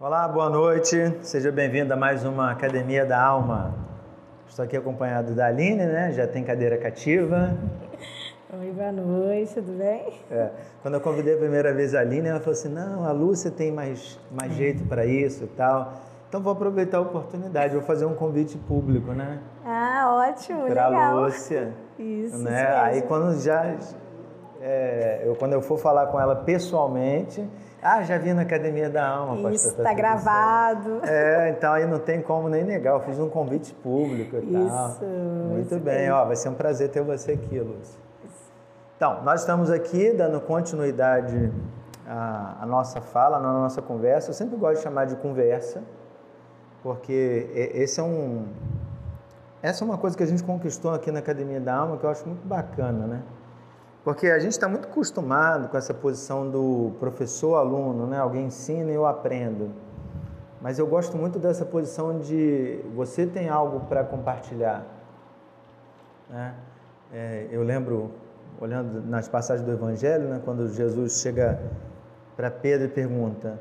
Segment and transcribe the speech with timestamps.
[0.00, 1.12] Olá, boa noite.
[1.22, 3.74] Seja bem-vindo a mais uma Academia da Alma.
[4.48, 6.12] Estou aqui acompanhado da Aline, né?
[6.12, 7.52] Já tem cadeira cativa.
[8.60, 10.12] Oi, boa noite, tudo bem?
[10.30, 10.50] É.
[10.82, 13.72] Quando eu convidei a primeira vez a Aline, ela falou assim: não, a Lúcia tem
[13.72, 15.92] mais, mais jeito para isso e tal.
[16.28, 19.40] Então vou aproveitar a oportunidade, vou fazer um convite público, né?
[19.66, 21.22] Ah, ótimo, pra legal.
[21.22, 21.72] Lúcia.
[21.98, 22.62] Isso, né?
[22.62, 23.74] isso Aí quando já
[24.60, 27.44] é, eu quando eu for falar com ela pessoalmente,
[27.82, 29.52] ah, já vi na Academia da Alma, pastor.
[29.52, 31.00] Isso, tudo tá gravado.
[31.04, 32.94] É, então aí não tem como nem negar.
[32.94, 34.88] Eu fiz um convite público e tal.
[34.88, 36.14] Isso, Muito isso bem, mesmo.
[36.16, 38.00] ó, vai ser um prazer ter você aqui, Lúcia.
[38.96, 41.52] Então, nós estamos aqui dando continuidade
[42.06, 44.30] à, à nossa fala, à nossa conversa.
[44.30, 45.82] Eu sempre gosto de chamar de conversa,
[46.82, 48.46] porque esse é um,
[49.62, 52.10] essa é uma coisa que a gente conquistou aqui na Academia da Alma que eu
[52.10, 53.22] acho muito bacana, né?
[54.04, 58.18] Porque a gente está muito acostumado com essa posição do professor-aluno, né?
[58.18, 59.70] Alguém ensina e eu aprendo.
[60.60, 64.84] Mas eu gosto muito dessa posição de você tem algo para compartilhar.
[66.28, 66.54] né?
[67.12, 68.10] É, eu lembro,
[68.60, 71.58] olhando nas passagens do Evangelho, né, quando Jesus chega
[72.36, 73.58] para Pedro e pergunta: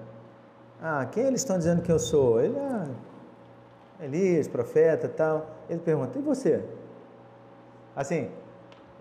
[0.82, 2.42] Ah, quem eles estão dizendo que eu sou?
[2.42, 5.46] Ele é Elias, profeta tal.
[5.70, 6.64] Ele pergunta: E você?
[7.96, 8.30] Assim,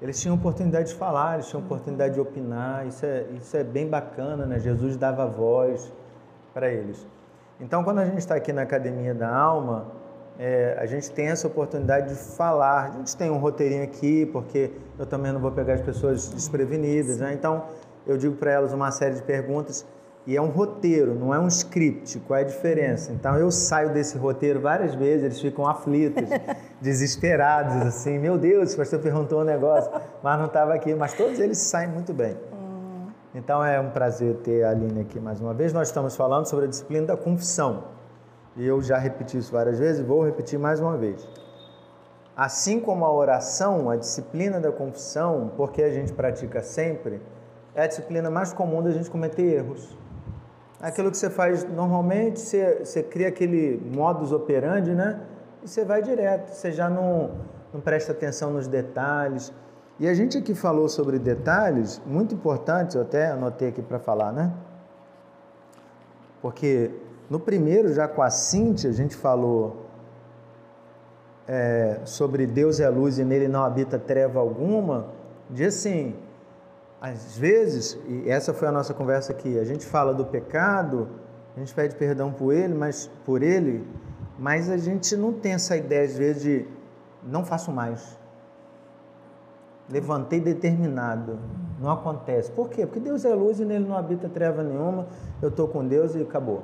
[0.01, 3.89] eles tinham oportunidade de falar, eles tinham oportunidade de opinar, isso é, isso é bem
[3.89, 4.59] bacana, né?
[4.59, 5.91] Jesus dava voz
[6.53, 7.07] para eles.
[7.61, 9.87] Então, quando a gente está aqui na Academia da Alma,
[10.39, 12.85] é, a gente tem essa oportunidade de falar.
[12.85, 17.19] A gente tem um roteirinho aqui, porque eu também não vou pegar as pessoas desprevenidas,
[17.19, 17.33] né?
[17.33, 17.65] Então,
[18.07, 19.87] eu digo para elas uma série de perguntas
[20.27, 22.19] e é um roteiro, não é um script.
[22.27, 23.13] Qual é a diferença?
[23.13, 26.29] Então, eu saio desse roteiro várias vezes, eles ficam aflitos,
[26.81, 29.91] desesperados, assim, meu Deus, o pastor perguntou um negócio,
[30.23, 30.95] mas não estava aqui.
[30.95, 32.37] Mas todos eles saem muito bem.
[33.37, 35.73] Então é um prazer ter a Aline aqui mais uma vez.
[35.73, 37.85] Nós estamos falando sobre a disciplina da confissão.
[38.57, 41.29] E eu já repeti isso várias vezes vou repetir mais uma vez.
[42.35, 47.21] Assim como a oração, a disciplina da confissão, porque a gente pratica sempre,
[47.75, 49.97] é a disciplina mais comum da gente cometer erros.
[50.81, 55.21] Aquilo que você faz normalmente, você, você cria aquele modus operandi, né?
[55.63, 57.31] E você vai direto, você já não,
[57.73, 59.53] não presta atenção nos detalhes.
[59.99, 64.33] E a gente aqui falou sobre detalhes muito importantes, eu até anotei aqui para falar,
[64.33, 64.53] né?
[66.43, 66.91] Porque
[67.31, 69.87] no primeiro, já com a Cintia, a gente falou
[71.49, 75.07] é, sobre Deus é luz e nele não habita treva alguma,
[75.49, 76.15] de assim,
[77.01, 81.09] às vezes, e essa foi a nossa conversa aqui, a gente fala do pecado,
[81.57, 83.87] a gente pede perdão por ele, mas por ele,
[84.39, 86.69] mas a gente não tem essa ideia às vezes de
[87.23, 88.19] não faço mais.
[89.89, 91.39] Levantei determinado.
[91.81, 92.51] Não acontece.
[92.51, 92.87] Por quê?
[92.87, 95.07] Porque Deus é luz e nele não habita treva nenhuma.
[95.41, 96.63] Eu estou com Deus e acabou.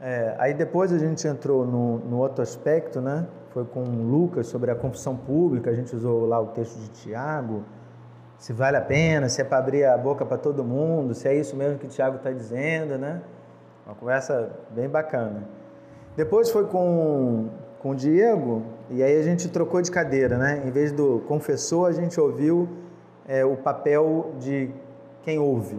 [0.00, 3.26] É, aí depois a gente entrou no, no outro aspecto, né?
[3.50, 5.70] Foi com Lucas sobre a confissão pública.
[5.70, 7.64] A gente usou lá o texto de Tiago.
[8.38, 11.34] Se vale a pena, se é para abrir a boca para todo mundo, se é
[11.34, 13.22] isso mesmo que Tiago está dizendo, né?
[13.86, 15.42] Uma conversa bem bacana.
[16.16, 17.48] Depois foi com,
[17.78, 20.62] com o Diego, e aí a gente trocou de cadeira, né?
[20.66, 22.68] Em vez do confessor, a gente ouviu
[23.26, 24.70] é, o papel de
[25.22, 25.78] quem ouve.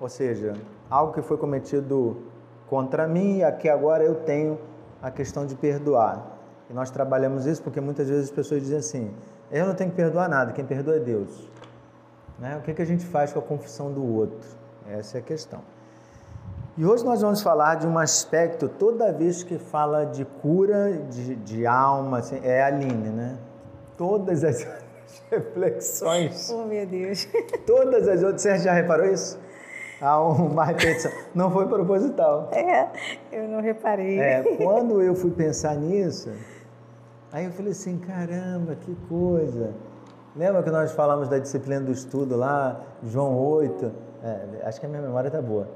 [0.00, 0.54] Ou seja,
[0.88, 2.16] algo que foi cometido
[2.68, 4.58] contra mim e aqui agora eu tenho
[5.02, 6.26] a questão de perdoar.
[6.70, 9.10] E nós trabalhamos isso porque muitas vezes as pessoas dizem assim:
[9.50, 11.50] eu não tenho que perdoar nada, quem perdoa é Deus.
[12.42, 12.56] Né?
[12.56, 14.48] O que, que a gente faz com a confissão do outro?
[14.90, 15.60] Essa é a questão.
[16.76, 21.36] E hoje nós vamos falar de um aspecto, toda vez que fala de cura de,
[21.36, 23.38] de alma, assim, é a Aline, né?
[23.96, 24.66] Todas as
[25.30, 27.28] reflexões, Oh, meu Deus.
[27.64, 29.38] todas as outras, você já reparou isso?
[30.00, 31.12] Há uma repetição.
[31.32, 32.50] Não foi proposital.
[32.50, 32.88] É,
[33.30, 34.18] eu não reparei.
[34.18, 36.32] É, quando eu fui pensar nisso,
[37.30, 39.72] aí eu falei assim, caramba, que coisa.
[40.34, 43.92] Lembra que nós falamos da disciplina do estudo lá, João 8?
[44.24, 45.66] É, acho que a minha memória está boa.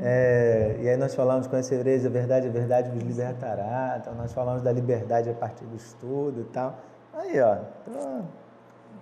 [0.00, 3.98] É, e aí nós falamos, conhecereis a verdade, a verdade vos libertará.
[4.00, 6.76] Então nós falamos da liberdade a partir do estudo e tal.
[7.12, 7.56] Aí, ó,
[7.86, 8.24] então,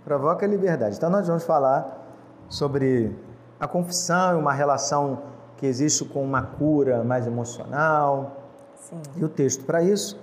[0.05, 0.97] provoca a liberdade.
[0.97, 2.05] Então nós vamos falar
[2.49, 3.15] sobre
[3.61, 5.23] a confissão e uma relação
[5.57, 8.37] que existe com uma cura mais emocional.
[8.77, 9.01] Sim.
[9.17, 10.19] E o texto para isso,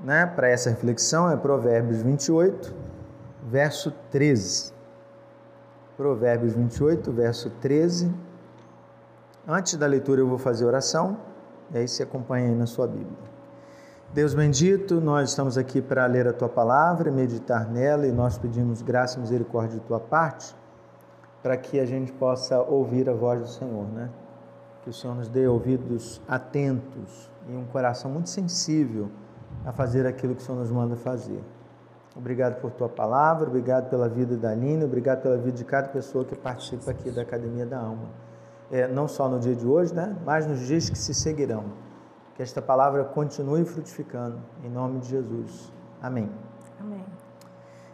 [0.00, 2.74] né, para essa reflexão, é Provérbios 28,
[3.46, 4.74] verso 13.
[5.96, 8.12] Provérbios 28, verso 13.
[9.46, 11.16] Antes da leitura eu vou fazer oração,
[11.72, 13.36] e aí você acompanha aí na sua Bíblia.
[14.12, 18.82] Deus bendito, nós estamos aqui para ler a tua palavra, meditar nela, e nós pedimos
[18.82, 20.54] graça e misericórdia de tua parte,
[21.42, 24.10] para que a gente possa ouvir a voz do Senhor, né?
[24.82, 29.08] Que o Senhor nos dê ouvidos atentos e um coração muito sensível
[29.64, 31.42] a fazer aquilo que o Senhor nos manda fazer.
[32.16, 36.24] Obrigado por tua palavra, obrigado pela vida da Nina, obrigado pela vida de cada pessoa
[36.24, 38.08] que participa aqui da Academia da Alma.
[38.72, 41.64] É, não só no dia de hoje, né, mas nos dias que se seguirão.
[42.34, 45.70] Que esta palavra continue frutificando, em nome de Jesus.
[46.02, 46.30] Amém.
[46.80, 47.04] Amém.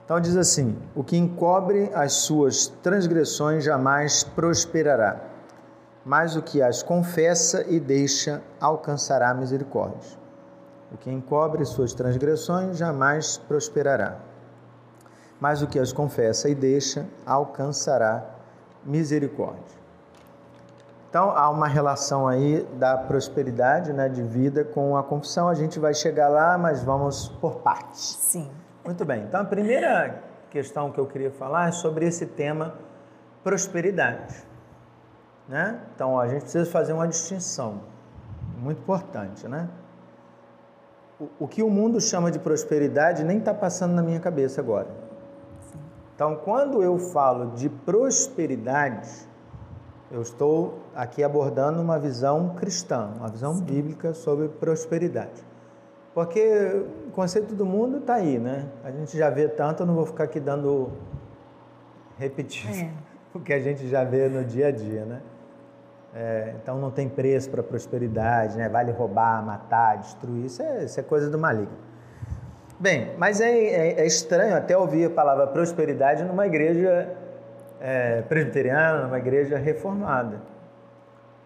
[0.04, 5.20] Então diz assim: O que encobre as suas transgressões jamais prosperará,
[6.04, 10.21] mas o que as confessa e deixa alcançará misericórdia.
[10.92, 14.18] O que encobre suas transgressões jamais prosperará,
[15.40, 18.24] mas o que as confessa e deixa alcançará
[18.84, 19.80] misericórdia.
[21.08, 25.48] Então há uma relação aí da prosperidade, né, de vida com a confissão.
[25.48, 28.16] A gente vai chegar lá, mas vamos por partes.
[28.20, 28.50] Sim.
[28.84, 29.22] Muito bem.
[29.22, 32.74] Então a primeira questão que eu queria falar é sobre esse tema
[33.44, 34.36] prosperidade,
[35.48, 35.80] né?
[35.94, 37.80] Então a gente precisa fazer uma distinção
[38.56, 39.68] muito importante, né?
[41.38, 44.88] O, que o mundo chama de prosperidade nem está passando na minha cabeça agora.
[46.14, 49.10] Então, quando eu falo de prosperidade,
[50.10, 53.64] eu estou aqui abordando uma visão cristã, uma visão Sim.
[53.64, 55.42] bíblica sobre prosperidade.
[56.14, 58.68] Porque o conceito do mundo está aí, né?
[58.84, 60.90] A gente já vê tanto, eu não vou ficar aqui dando
[62.18, 62.90] repetir é.
[63.34, 65.22] o que a gente já vê no dia a dia, né?
[66.14, 68.68] É, então não tem preço para prosperidade, né?
[68.68, 71.76] vale roubar, matar, destruir, isso é, isso é coisa do maligno.
[72.78, 77.16] Bem, mas é, é, é, estranho até ouvir a palavra prosperidade numa igreja
[77.80, 80.42] é, presbiteriana, numa igreja reformada.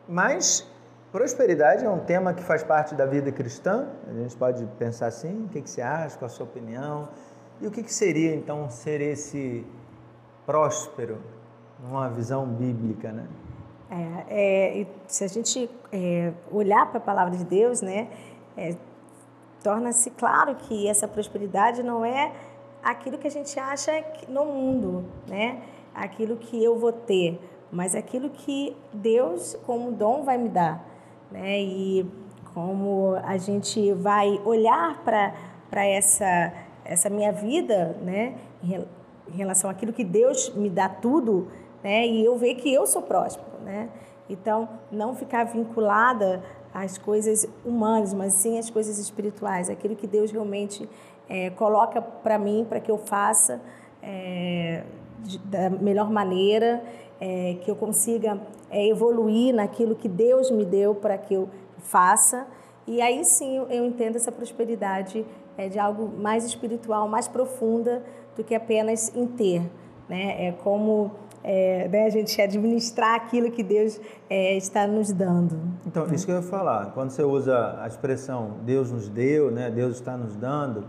[0.09, 0.67] Mas
[1.13, 5.45] prosperidade é um tema que faz parte da vida cristã, a gente pode pensar assim,
[5.45, 7.09] o que, que você acha, qual a sua opinião,
[7.61, 9.65] e o que, que seria então ser esse
[10.45, 11.19] próspero,
[11.81, 13.27] numa visão bíblica, né?
[13.88, 18.09] É, é, se a gente é, olhar para a palavra de Deus, né,
[18.56, 18.75] é,
[19.62, 22.33] torna-se claro que essa prosperidade não é
[22.83, 23.93] aquilo que a gente acha
[24.29, 25.62] no mundo, né,
[25.94, 27.41] aquilo que eu vou ter,
[27.71, 30.85] mas aquilo que Deus, como dom, vai me dar.
[31.31, 32.06] Né, e
[32.53, 36.53] como a gente vai olhar para essa,
[36.85, 41.49] essa minha vida né, em relação àquilo que Deus me dá tudo,
[41.87, 43.88] né, e eu ver que eu sou próspero né?
[44.31, 46.43] Então, não ficar vinculada
[46.73, 50.88] às coisas humanas, mas sim às coisas espirituais, aquilo que Deus realmente
[51.29, 53.61] é, coloca para mim, para que eu faça
[54.03, 54.85] é,
[55.21, 56.83] de, da melhor maneira,
[57.21, 58.41] é, que eu consiga
[58.71, 61.49] evoluir naquilo que Deus me deu para que eu
[61.79, 62.47] faça.
[62.87, 65.27] E aí sim eu entendo essa prosperidade
[65.71, 68.05] de algo mais espiritual, mais profunda
[68.37, 69.62] do que apenas em ter.
[70.09, 70.49] Né?
[70.49, 71.11] É como
[71.46, 75.56] é, né, a gente administrar aquilo que Deus é, está nos dando.
[75.87, 76.87] Então, isso que eu ia falar.
[76.93, 80.84] Quando você usa a expressão Deus nos deu, né, Deus está nos dando,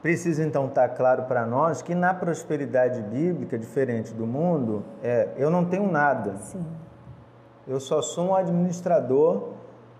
[0.00, 5.50] precisa então estar claro para nós que na prosperidade bíblica, diferente do mundo, é eu
[5.50, 6.36] não tenho nada.
[6.36, 6.64] Sim.
[7.66, 9.54] Eu só sou um administrador.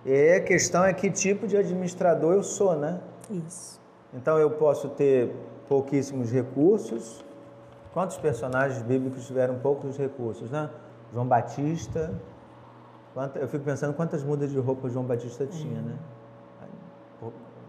[0.05, 3.01] E a questão é que tipo de administrador eu sou, né?
[3.31, 3.81] Isso.
[4.15, 5.33] Então eu posso ter
[5.69, 7.25] pouquíssimos recursos,
[7.93, 10.71] Quantos personagens bíblicos tiveram poucos recursos, né?
[11.13, 12.15] João Batista.
[13.35, 15.95] eu fico pensando quantas mudas de roupa João Batista tinha, né?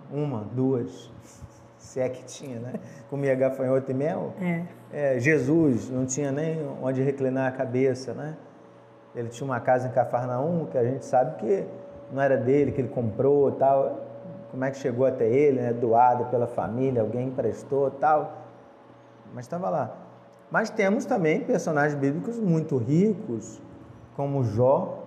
[0.10, 1.12] Uma, duas,
[1.78, 2.74] se é que tinha, né?
[3.10, 4.34] Comia gafanhoto e mel.
[4.40, 4.64] É.
[4.92, 5.20] é.
[5.20, 8.38] Jesus não tinha nem onde reclinar a cabeça, né?
[9.14, 11.68] Ele tinha uma casa em Cafarnaum que a gente sabe que
[12.12, 14.00] não era dele, que ele comprou tal.
[14.52, 15.74] Como é que chegou até ele, né?
[15.74, 18.44] Doado pela família, alguém emprestou tal.
[19.34, 20.03] Mas estava lá.
[20.54, 23.60] Mas temos também personagens bíblicos muito ricos,
[24.16, 25.04] como Jó,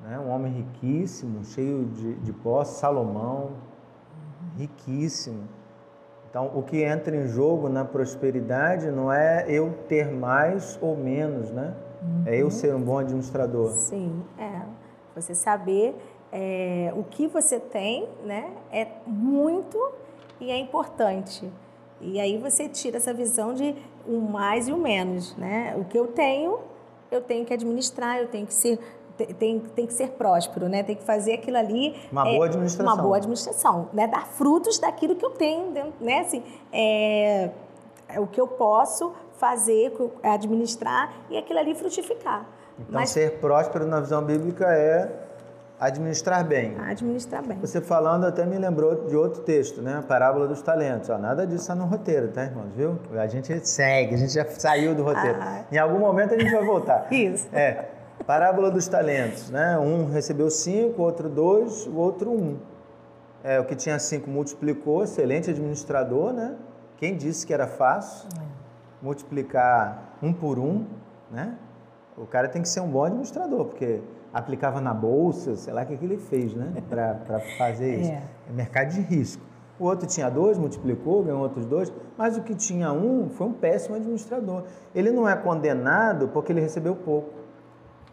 [0.00, 0.18] né?
[0.18, 3.50] um homem riquíssimo, cheio de, de posse, Salomão,
[4.56, 5.46] riquíssimo.
[6.30, 11.50] Então, o que entra em jogo na prosperidade não é eu ter mais ou menos,
[11.50, 11.74] né?
[12.00, 12.22] Uhum.
[12.24, 13.68] É eu ser um bom administrador.
[13.72, 14.62] Sim, é.
[15.14, 15.94] Você saber
[16.32, 18.50] é, o que você tem, né?
[18.72, 19.78] É muito
[20.40, 21.52] e é importante.
[22.04, 25.74] E aí você tira essa visão de o mais e o menos, né?
[25.78, 26.58] O que eu tenho,
[27.10, 28.78] eu tenho que administrar, eu tenho que ser
[29.38, 30.82] tem, tem que ser próspero, né?
[30.82, 31.94] Tem que fazer aquilo ali.
[32.10, 32.94] Uma boa administração.
[32.94, 34.06] Uma boa administração, né?
[34.06, 36.20] Dar frutos daquilo que eu tenho, né?
[36.20, 36.42] Assim,
[36.72, 37.50] é,
[38.08, 39.92] é o que eu posso fazer,
[40.22, 42.46] administrar e aquilo ali frutificar.
[42.78, 45.10] Então, Mas, ser próspero na visão bíblica é
[45.82, 46.76] Administrar bem.
[46.78, 47.58] Administrar bem.
[47.58, 49.96] Você falando até me lembrou de outro texto, né?
[49.98, 51.10] A parábola dos talentos.
[51.10, 52.72] Ó, nada disso está no roteiro, tá, irmãos?
[52.76, 53.00] Viu?
[53.18, 55.38] A gente segue, a gente já saiu do roteiro.
[55.40, 55.64] Ah.
[55.72, 57.06] Em algum momento a gente vai voltar.
[57.12, 57.48] Isso.
[57.52, 57.88] É.
[58.24, 59.76] Parábola dos talentos, né?
[59.76, 62.58] Um recebeu cinco, outro dois, o outro um.
[63.42, 66.54] É, o que tinha cinco multiplicou, excelente administrador, né?
[66.96, 68.44] Quem disse que era fácil é.
[69.02, 70.86] multiplicar um por um,
[71.28, 71.56] né?
[72.16, 74.00] O cara tem que ser um bom administrador, porque
[74.32, 76.72] aplicava na bolsa, sei lá o que, que ele fez, né?
[76.88, 78.10] Para fazer isso.
[78.12, 78.22] É.
[78.48, 79.42] é mercado de risco.
[79.78, 83.52] O outro tinha dois, multiplicou, ganhou outros dois, mas o que tinha um foi um
[83.52, 84.64] péssimo administrador.
[84.94, 87.30] Ele não é condenado porque ele recebeu pouco.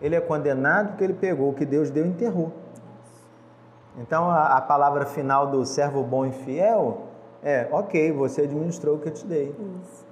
[0.02, 2.52] Ele é condenado porque ele pegou o que Deus deu e enterrou.
[3.98, 7.08] Então a, a palavra final do servo bom e fiel
[7.44, 9.56] é: ok, você administrou o que eu te dei.
[9.84, 10.08] Isso.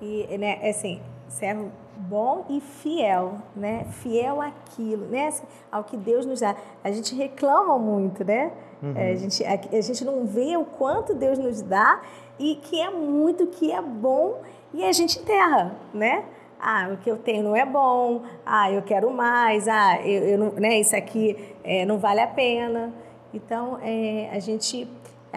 [0.00, 3.86] E, né, é assim, servo bom e fiel, né?
[3.90, 5.30] Fiel àquilo, né?
[5.70, 6.54] Ao que Deus nos dá.
[6.84, 8.52] A gente reclama muito, né?
[8.82, 8.92] Uhum.
[8.96, 12.00] É, a, gente, a, a, gente não vê o quanto Deus nos dá
[12.38, 16.24] e que é muito, que é bom e a gente enterra, né?
[16.60, 18.22] Ah, o que eu tenho não é bom.
[18.44, 19.68] Ah, eu quero mais.
[19.68, 20.78] Ah, eu, eu não, né?
[20.78, 22.92] Isso aqui é, não vale a pena.
[23.32, 24.88] Então, é, a gente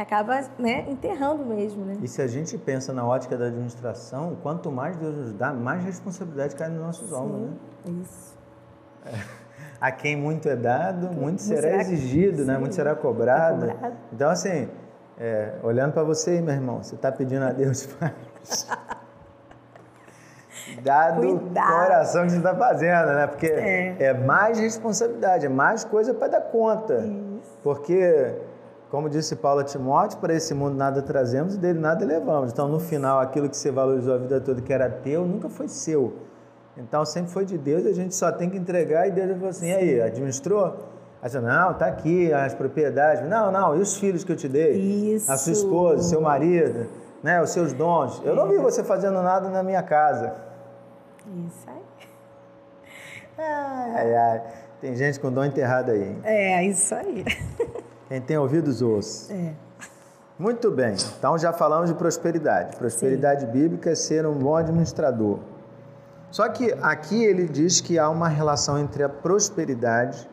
[0.01, 1.85] acaba né, enterrando mesmo.
[1.85, 1.97] Né?
[2.01, 5.83] E se a gente pensa na ótica da administração, quanto mais Deus nos dá, mais
[5.83, 7.41] responsabilidade cai nos nossos Sim, ombros.
[7.41, 8.01] Né?
[8.01, 8.37] Isso.
[9.05, 9.39] É.
[9.81, 12.57] A quem muito é dado, muito, muito será, será exigido, né?
[12.57, 13.65] muito será cobrado.
[13.65, 13.95] É cobrado.
[14.11, 14.67] Então, assim,
[15.17, 18.67] é, olhando para você aí, meu irmão, você está pedindo a Deus mais.
[20.83, 23.27] Dado o coração que você está fazendo, né?
[23.27, 23.95] Porque é.
[23.99, 24.13] é.
[24.13, 26.95] mais responsabilidade, é mais coisa para dar conta.
[26.95, 27.57] Isso.
[27.63, 28.35] Porque
[28.89, 32.51] como disse Paulo a Timóteo, para esse mundo nada trazemos e dele nada levamos.
[32.51, 35.67] Então, no final, aquilo que você valorizou a vida toda que era teu, nunca foi
[35.67, 36.13] seu.
[36.75, 39.07] Então, sempre foi de Deus e a gente só tem que entregar.
[39.07, 40.75] E Deus falou assim: e aí, administrou?
[41.21, 43.27] Aí você, não, tá aqui as propriedades.
[43.29, 44.77] Não, não, e os filhos que eu te dei?
[44.77, 45.31] Isso.
[45.31, 46.87] A sua esposa, seu marido,
[47.21, 48.21] né, os seus dons.
[48.23, 50.33] Eu não vi você fazendo nada na minha casa.
[51.45, 52.07] Isso aí.
[53.37, 54.41] Ai, ai.
[54.81, 56.01] Tem gente com dom enterrado aí.
[56.01, 56.21] Hein?
[56.23, 57.25] É, isso aí.
[58.07, 59.33] Quem tem ouvidos, ouça.
[59.33, 59.53] É.
[60.37, 60.95] Muito bem.
[61.17, 62.77] Então já falamos de prosperidade.
[62.77, 63.51] Prosperidade Sim.
[63.51, 65.39] bíblica é ser um bom administrador.
[66.31, 70.29] Só que aqui ele diz que há uma relação entre a prosperidade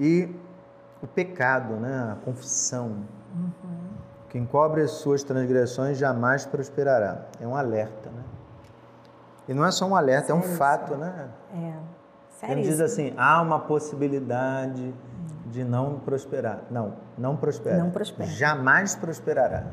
[0.00, 0.34] e
[1.02, 2.12] o pecado, né?
[2.12, 3.04] a confissão.
[3.34, 3.52] Uhum.
[4.28, 7.26] Quem cobre as suas transgressões jamais prosperará.
[7.40, 8.22] É um alerta, né?
[9.48, 11.28] E não é só um alerta, Sério, é um fato, né?
[11.54, 11.72] É.
[12.38, 12.58] Sério.
[12.58, 14.94] Ele diz assim: há uma possibilidade
[15.46, 16.64] de não prosperar.
[16.70, 17.78] Não, não prospera.
[17.78, 18.30] Não prospera.
[18.30, 19.66] Jamais prosperará.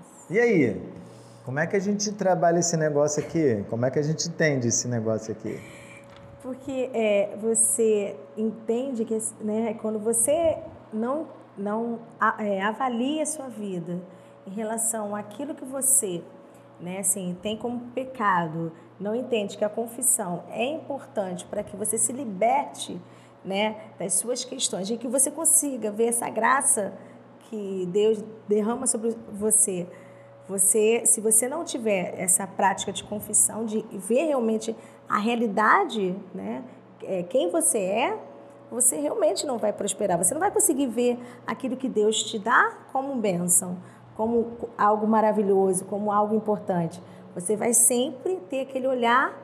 [0.00, 0.32] Isso.
[0.32, 0.98] E aí?
[1.44, 3.64] Como é que a gente trabalha esse negócio aqui?
[3.70, 5.58] Como é que a gente entende esse negócio aqui?
[6.42, 10.58] Porque é, você entende que né, quando você
[10.92, 11.26] não,
[11.56, 12.00] não
[12.38, 13.98] é, avalia a sua vida
[14.46, 16.22] em relação àquilo que você
[16.78, 21.96] né, assim, tem como pecado, não entende que a confissão é importante para que você
[21.96, 23.00] se liberte
[23.44, 26.92] né, das suas questões, e que você consiga ver essa graça
[27.48, 29.86] que Deus derrama sobre você.
[30.48, 34.74] Você, se você não tiver essa prática de confissão, de ver realmente
[35.08, 36.64] a realidade, né,
[37.02, 38.18] é, quem você é,
[38.70, 40.18] você realmente não vai prosperar.
[40.18, 43.78] Você não vai conseguir ver aquilo que Deus te dá como bênção,
[44.16, 47.00] como algo maravilhoso, como algo importante.
[47.34, 49.36] Você vai sempre ter aquele olhar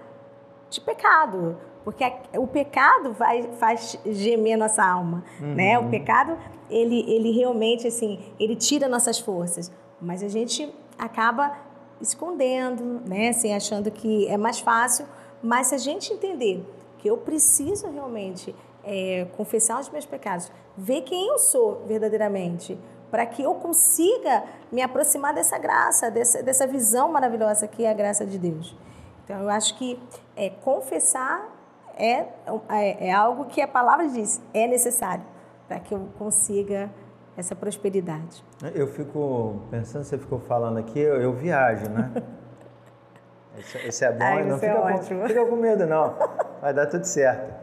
[0.70, 1.56] de pecado.
[1.84, 5.54] Porque o pecado vai, faz gemer nossa alma, uhum.
[5.54, 5.78] né?
[5.78, 6.38] O pecado,
[6.70, 9.70] ele, ele realmente, assim, ele tira nossas forças.
[10.00, 11.54] Mas a gente acaba
[12.00, 13.28] escondendo, né?
[13.28, 15.04] Assim, achando que é mais fácil.
[15.42, 16.64] Mas se a gente entender
[16.98, 22.78] que eu preciso realmente é, confessar os meus pecados, ver quem eu sou verdadeiramente,
[23.14, 24.42] para que eu consiga
[24.72, 28.76] me aproximar dessa graça, dessa, dessa visão maravilhosa que é a graça de Deus.
[29.24, 30.02] Então, eu acho que
[30.34, 31.48] é, confessar
[31.96, 32.26] é,
[32.68, 35.22] é, é algo que a palavra diz, é necessário
[35.68, 36.90] para que eu consiga
[37.36, 38.44] essa prosperidade.
[38.74, 42.10] Eu fico pensando, você ficou falando aqui, eu, eu viajo, né?
[43.56, 46.12] Esse, esse é bom, Ai, não fica, é com, fica com medo não,
[46.60, 47.54] vai dar tudo certo.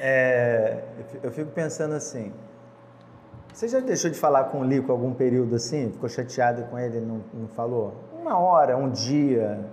[0.00, 0.82] É,
[1.22, 2.32] eu fico pensando assim,
[3.56, 5.90] você já deixou de falar com o Lico algum período assim?
[5.90, 7.94] Ficou chateado com ele, não, não falou?
[8.20, 9.64] Uma hora, um dia?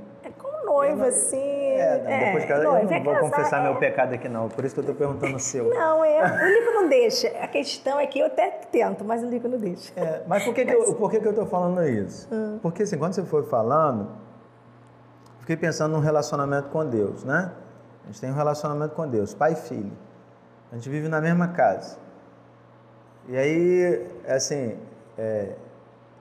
[0.74, 1.38] noiva, assim.
[1.38, 3.64] É, não, depois é, noiva, eu não vou casar, confessar é...
[3.64, 4.50] meu pecado aqui, não.
[4.50, 5.70] Por isso que eu estou perguntando o seu.
[5.70, 7.28] Não, é, o Lico não deixa.
[7.40, 9.92] A questão é que eu até tento, mas o Lico não deixa.
[9.96, 12.28] É, mas por que, que, eu, por que, que eu estou falando isso?
[12.32, 12.60] Hum.
[12.62, 14.10] Porque assim, quando você foi falando,
[15.40, 17.52] fiquei pensando num relacionamento com Deus, né?
[18.04, 19.92] A gente tem um relacionamento com Deus, pai e filho.
[20.72, 21.98] A gente vive na mesma casa.
[23.28, 24.78] E aí, assim,
[25.18, 25.56] é,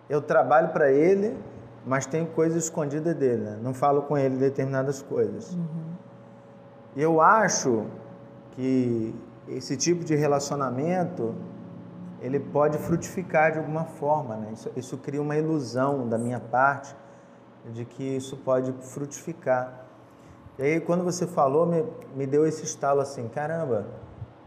[0.08, 1.36] eu trabalho para ele
[1.84, 3.58] mas tenho coisas escondidas dele, né?
[3.60, 5.52] não falo com ele determinadas coisas.
[5.52, 5.94] Uhum.
[6.96, 7.86] eu acho
[8.52, 9.14] que
[9.48, 11.34] esse tipo de relacionamento
[12.20, 14.50] ele pode frutificar de alguma forma, né?
[14.52, 16.94] Isso, isso cria uma ilusão da minha parte
[17.72, 19.86] de que isso pode frutificar.
[20.56, 23.86] E aí, quando você falou, me, me deu esse estalo assim: caramba,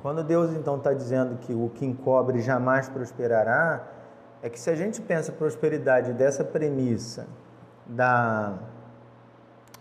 [0.06, 3.88] quando Deus então está dizendo que o que encobre jamais prosperará,
[4.40, 7.26] é que se a gente pensa prosperidade dessa premissa
[7.88, 8.54] da,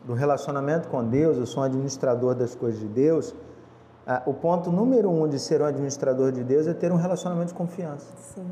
[0.03, 3.35] do relacionamento com Deus, eu sou um administrador das coisas de Deus,
[4.07, 7.49] ah, o ponto número um de ser um administrador de Deus é ter um relacionamento
[7.49, 8.11] de confiança.
[8.17, 8.51] Sim.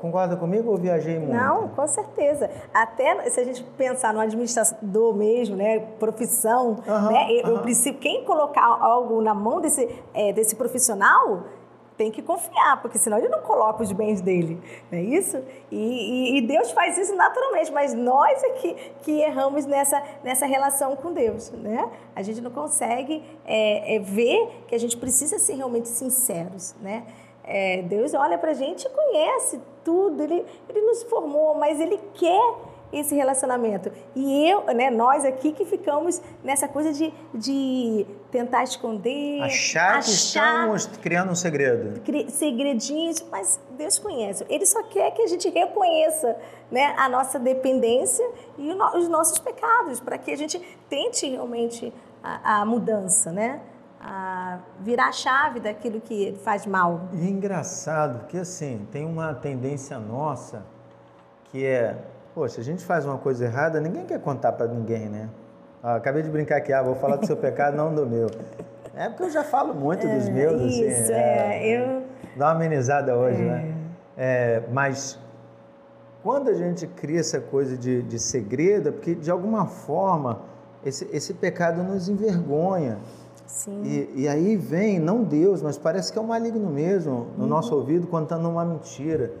[0.00, 1.32] Concorda comigo ou viajei muito?
[1.34, 2.50] Não, com certeza.
[2.72, 7.62] Até se a gente pensar no administrador mesmo, né, profissão, Aham, né, eu aham.
[7.62, 11.42] preciso quem colocar algo na mão desse é, desse profissional
[11.98, 15.36] tem que confiar, porque senão ele não coloca os bens dele, não é isso?
[15.68, 20.46] E, e- e Deus faz isso naturalmente, mas nós é que, que erramos nessa, nessa
[20.46, 21.90] relação com Deus, né?
[22.14, 27.02] A gente não consegue é, é, ver que a gente precisa ser realmente sinceros, né?
[27.50, 32.54] É, Deus olha pra gente e conhece tudo, ele, ele nos formou, mas Ele quer
[32.92, 33.90] esse relacionamento.
[34.14, 39.98] E eu, né, nós aqui que ficamos nessa coisa de, de tentar esconder, Achar que
[39.98, 42.00] achar estamos criando um segredo.
[42.30, 44.44] segredinhos, mas Deus conhece.
[44.48, 46.36] Ele só quer que a gente reconheça
[46.70, 48.26] né, a nossa dependência
[48.58, 53.60] e os nossos pecados, para que a gente tente realmente a, a mudança, né?
[54.10, 57.08] A virar a chave daquilo que faz mal.
[57.12, 60.62] E é engraçado, porque assim, tem uma tendência nossa
[61.44, 61.96] que é,
[62.34, 65.28] poxa, a gente faz uma coisa errada, ninguém quer contar para ninguém, né?
[65.82, 68.28] Ah, acabei de brincar aqui, ah, vou falar do seu pecado, não do meu.
[68.94, 70.88] É porque eu já falo muito dos meus, assim.
[70.88, 72.02] Isso, é, eu...
[72.36, 73.74] Dá uma amenizada hoje, né?
[74.16, 75.18] É, mas
[76.22, 80.40] quando a gente cria essa coisa de, de segredo, é porque de alguma forma
[80.84, 82.98] esse, esse pecado nos envergonha.
[83.48, 83.82] Sim.
[83.82, 87.74] E, e aí vem, não Deus, mas parece que é o maligno mesmo, no nosso
[87.74, 89.32] ouvido, contando uma mentira.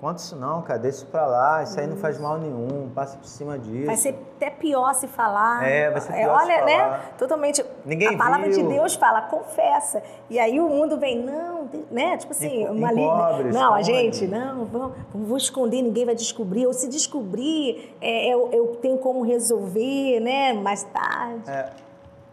[0.00, 3.18] Conta isso não, cara, deixa isso pra lá, isso aí não faz mal nenhum, passa
[3.18, 3.84] por cima disso.
[3.84, 5.62] Vai ser até pior se falar.
[5.68, 6.78] É, vai ser pior olha, se né?
[6.78, 7.14] falar.
[7.18, 7.66] Totalmente.
[7.84, 8.68] Ninguém a palavra de viu.
[8.70, 10.02] Deus fala, confessa.
[10.30, 12.16] E aí o mundo vem, não, né?
[12.16, 13.12] Tipo assim, maligno.
[13.12, 16.66] encobre, Não, a gente, não, vou, vou esconder, ninguém vai descobrir.
[16.66, 20.54] Ou se descobrir, é, eu, eu tenho como resolver, né?
[20.54, 21.42] Mais tarde.
[21.46, 21.68] É,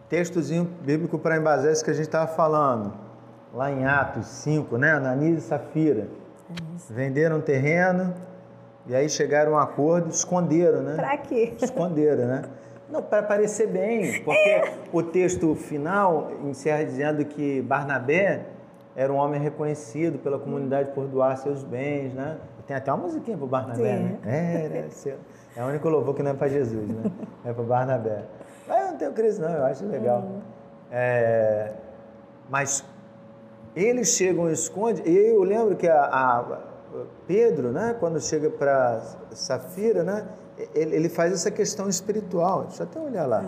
[0.08, 2.92] textozinho bíblico para embasar isso que a gente estava falando,
[3.54, 4.92] lá em Atos 5, né?
[4.92, 6.06] Ananias e Safira.
[6.88, 8.14] Venderam um terreno
[8.86, 10.94] e aí chegaram a um acordo, esconderam, né?
[10.96, 11.54] Pra quê?
[11.60, 12.42] Esconderam, né?
[12.90, 18.46] Não, para parecer bem, porque o texto final encerra dizendo que Barnabé
[18.96, 22.38] era um homem reconhecido pela comunidade por doar seus bens, né?
[22.66, 24.02] Tem até uma musiquinha pro Barnabé, Sim.
[24.04, 24.18] né?
[24.24, 24.84] É, né?
[24.90, 25.16] Seu-
[25.56, 27.10] É o único louvor que não é para Jesus, né?
[27.44, 28.22] É para Barnabé.
[28.68, 30.24] Mas eu não tenho crise não, eu acho legal.
[30.90, 31.72] É,
[32.50, 32.84] mas
[33.74, 35.02] eles chegam e escondem.
[35.06, 36.58] E eu lembro que a, a-
[37.26, 39.00] Pedro, né, quando chega para
[39.32, 40.26] Safira, né,
[40.74, 42.64] ele, ele faz essa questão espiritual.
[42.64, 43.44] Deixa eu até olhar lá.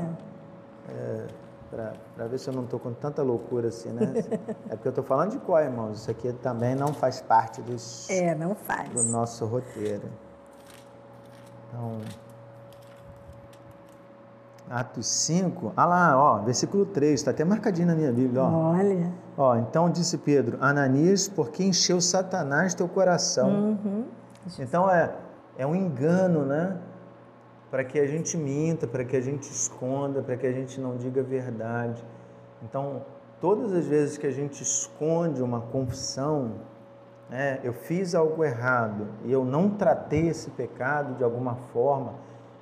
[2.17, 4.13] para ver se eu não estou com tanta loucura assim, né?
[4.69, 6.01] É porque eu estou falando de qual, irmãos?
[6.01, 8.91] Isso aqui também não faz parte dos, É, não faz.
[8.91, 10.03] do nosso roteiro.
[11.69, 11.99] Então,
[14.71, 18.71] Atos 5, ah lá, ó, versículo 3, está até marcadinho na minha Bíblia, ó.
[18.71, 19.13] Olha.
[19.37, 23.51] Ó, então disse Pedro, Ananias, porque encheu Satanás teu coração.
[23.51, 24.05] Uhum.
[24.61, 25.13] Então é,
[25.59, 26.77] é um engano, né?
[27.69, 30.97] Para que a gente minta, para que a gente esconda, para que a gente não
[30.97, 32.05] diga a verdade.
[32.63, 33.03] Então,
[33.41, 36.53] todas as vezes que a gente esconde uma confissão,
[37.29, 42.15] né, eu fiz algo errado e eu não tratei esse pecado de alguma forma,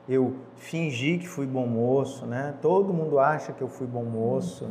[0.08, 2.54] eu fingi que fui bom moço, né?
[2.62, 4.70] Todo mundo acha que eu fui bom moço,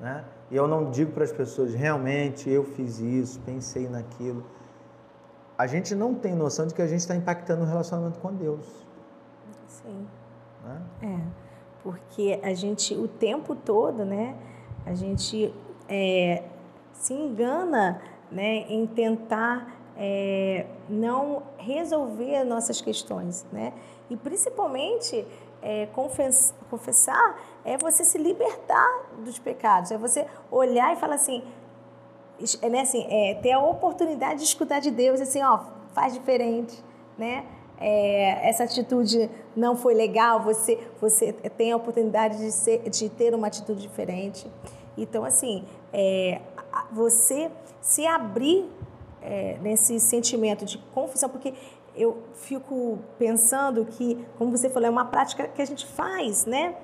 [0.00, 0.24] né?
[0.50, 4.44] E eu não digo para as pessoas, realmente eu fiz isso, pensei naquilo.
[5.58, 8.86] A gente não tem noção de que a gente está impactando o relacionamento com Deus.
[9.66, 10.06] Sim.
[10.64, 10.82] Né?
[11.02, 11.20] É,
[11.82, 14.36] porque a gente, o tempo todo, né,
[14.86, 15.52] a gente
[15.88, 16.44] é,
[16.92, 23.72] se engana né, em tentar é, não resolver nossas questões, né?
[24.08, 25.26] E principalmente
[25.60, 31.42] é, confess, confessar é você se libertar dos pecados, é você olhar e falar assim,
[32.62, 35.60] é, né, assim, é, ter a oportunidade de escutar de Deus, assim, ó,
[35.92, 36.82] faz diferente,
[37.18, 37.44] né?
[37.80, 43.34] É, essa atitude não foi legal, você, você tem a oportunidade de, ser, de ter
[43.34, 44.50] uma atitude diferente.
[44.96, 46.40] Então, assim, é,
[46.90, 48.68] você se abrir
[49.22, 51.54] é, nesse sentimento de confusão, porque
[51.94, 56.76] eu fico pensando que, como você falou, é uma prática que a gente faz, né?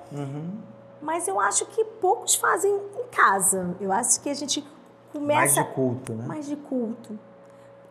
[1.05, 3.75] mas eu acho que poucos fazem em casa.
[3.79, 4.65] Eu acho que a gente
[5.13, 6.25] começa mais de culto, né?
[6.25, 7.19] Mais de culto.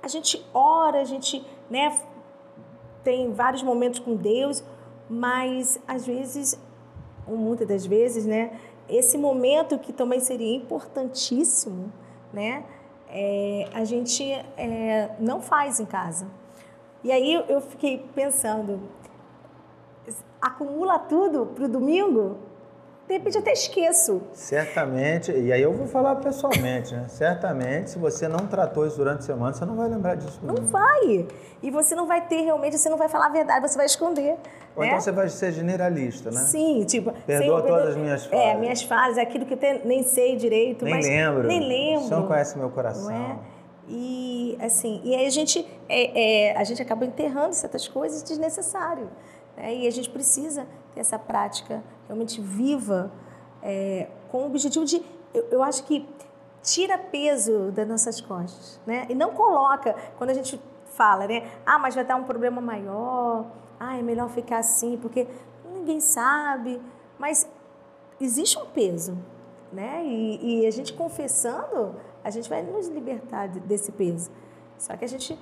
[0.03, 1.97] A gente ora, a gente, né,
[3.05, 4.65] tem vários momentos com Deus,
[5.09, 6.61] mas às vezes,
[7.27, 11.93] ou muitas das vezes, né, esse momento que também seria importantíssimo,
[12.33, 12.65] né,
[13.15, 14.25] é, a gente
[14.57, 16.27] é, não faz em casa.
[17.05, 18.81] E aí eu fiquei pensando,
[20.43, 22.39] acumula tudo para o domingo?
[23.07, 24.23] De repente até esqueço.
[24.33, 27.05] Certamente, e aí eu vou falar pessoalmente, né?
[27.09, 30.41] Certamente, se você não tratou isso durante a semana, você não vai lembrar disso.
[30.43, 31.27] Não vai.
[31.63, 34.37] E você não vai ter realmente, você não vai falar a verdade, você vai esconder.
[34.75, 34.89] Ou né?
[34.89, 36.41] então você vai ser generalista, né?
[36.41, 37.13] Sim, tipo.
[37.27, 38.45] Perdoa sem, todas as minhas falhas.
[38.47, 40.87] É, minhas falhas, aquilo que eu nem sei direito.
[40.87, 41.47] Nem lembro.
[41.47, 42.09] Nem lembro.
[42.09, 43.11] Você não conhece meu coração.
[43.11, 43.39] Não é?
[43.87, 49.11] E assim, e aí a gente, é, é, a gente acaba enterrando certas coisas desnecessário.
[49.57, 49.75] Né?
[49.75, 53.11] E a gente precisa ter essa prática realmente viva,
[53.63, 56.07] é, com o objetivo de, eu, eu, acho que
[56.63, 59.07] tira peso das nossas costas, né?
[59.09, 61.51] E não coloca, quando a gente fala, né?
[61.65, 63.47] Ah, mas vai dar um problema maior,
[63.79, 65.27] ah, é melhor ficar assim, porque
[65.75, 66.81] ninguém sabe,
[67.19, 67.49] mas
[68.21, 69.17] existe um peso,
[69.73, 70.03] né?
[70.05, 74.31] E, e a gente confessando, a gente vai nos libertar desse peso.
[74.79, 75.39] Só que a gente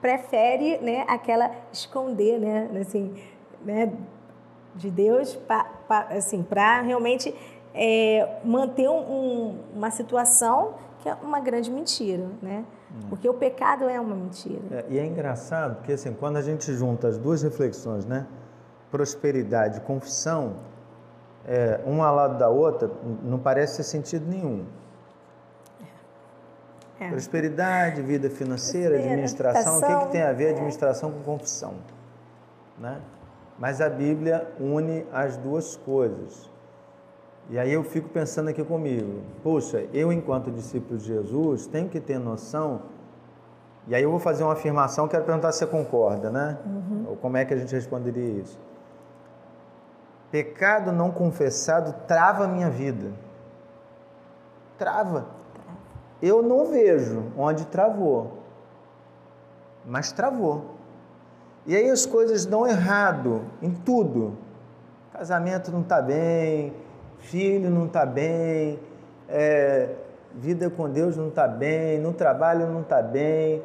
[0.00, 3.14] prefere, né, aquela esconder, né, assim,
[3.62, 3.92] né,
[4.74, 5.66] de Deus para
[6.10, 6.46] assim,
[6.84, 7.34] realmente
[7.74, 12.64] é, manter um, uma situação que é uma grande mentira, né?
[12.90, 13.06] Hum.
[13.08, 14.60] Porque o pecado é uma mentira.
[14.70, 18.26] É, e é engraçado porque assim, quando a gente junta as duas reflexões, né?
[18.90, 20.56] Prosperidade e confissão,
[21.46, 22.90] é, uma ao lado da outra,
[23.22, 24.66] não parece ter sentido nenhum.
[27.00, 27.08] É.
[27.08, 31.74] Prosperidade, vida financeira, administração, o que, que tem a ver administração com confissão?
[32.78, 33.00] Né?
[33.60, 36.50] Mas a Bíblia une as duas coisas.
[37.50, 42.00] E aí eu fico pensando aqui comigo, puxa, eu enquanto discípulo de Jesus tenho que
[42.00, 42.82] ter noção,
[43.86, 46.58] e aí eu vou fazer uma afirmação, quero perguntar se você concorda, né?
[46.64, 47.06] Uhum.
[47.08, 48.58] Ou como é que a gente responderia isso?
[50.30, 53.12] Pecado não confessado trava a minha vida.
[54.78, 55.26] Trava.
[56.22, 58.38] Eu não vejo onde travou,
[59.84, 60.76] mas travou.
[61.66, 64.36] E aí as coisas dão errado em tudo.
[65.12, 66.72] Casamento não está bem,
[67.18, 68.78] filho não está bem,
[69.28, 69.90] é,
[70.34, 73.62] vida com Deus não está bem, no trabalho não está bem,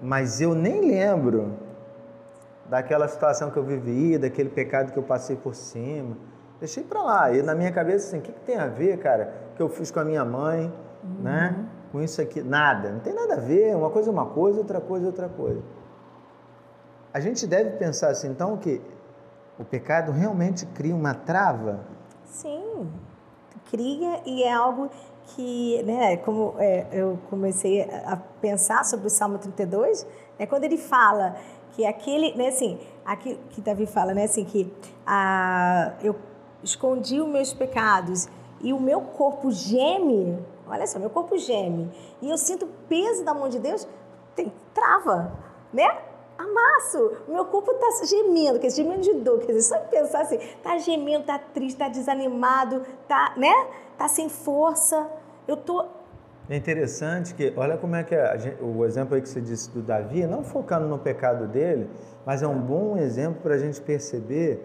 [0.00, 1.52] mas eu nem lembro
[2.68, 6.16] daquela situação que eu vivi, daquele pecado que eu passei por cima.
[6.58, 7.32] Deixei para lá.
[7.32, 9.90] E na minha cabeça, assim, o que, que, tem a ver, cara, que eu fiz
[9.90, 11.22] com a minha mãe, uhum.
[11.22, 11.66] né?
[11.92, 12.42] Com isso aqui?
[12.42, 12.90] Nada.
[12.90, 13.76] Não tem nada a ver.
[13.76, 15.60] Uma coisa é uma coisa, outra coisa é outra coisa.
[17.14, 18.82] A gente deve pensar assim, então, que
[19.56, 21.86] o pecado realmente cria uma trava?
[22.24, 22.90] Sim,
[23.70, 24.90] cria e é algo
[25.26, 30.04] que, né, como é, eu comecei a pensar sobre o Salmo 32,
[30.36, 31.36] né, quando ele fala
[31.70, 34.74] que aquele, né, assim, aqui, que Davi fala, né, assim, que
[35.06, 36.16] a, eu
[36.64, 38.28] escondi os meus pecados
[38.60, 43.24] e o meu corpo geme, olha só, meu corpo geme, e eu sinto o peso
[43.24, 43.86] da mão de Deus,
[44.34, 45.32] tem trava,
[45.72, 46.12] né?
[46.38, 47.12] Amasso.
[47.28, 49.40] Meu corpo está gemendo, quer dizer, gemendo de dor.
[49.40, 53.52] Quer dizer, só pensar assim, tá gemendo, tá triste, tá desanimado, tá, né?
[53.96, 55.06] Tá sem força.
[55.46, 55.84] Eu tô
[56.48, 59.70] é interessante que, olha como é que é, gente, o exemplo aí que você disse
[59.70, 61.88] do Davi, não focando no pecado dele,
[62.26, 64.62] mas é um bom exemplo para a gente perceber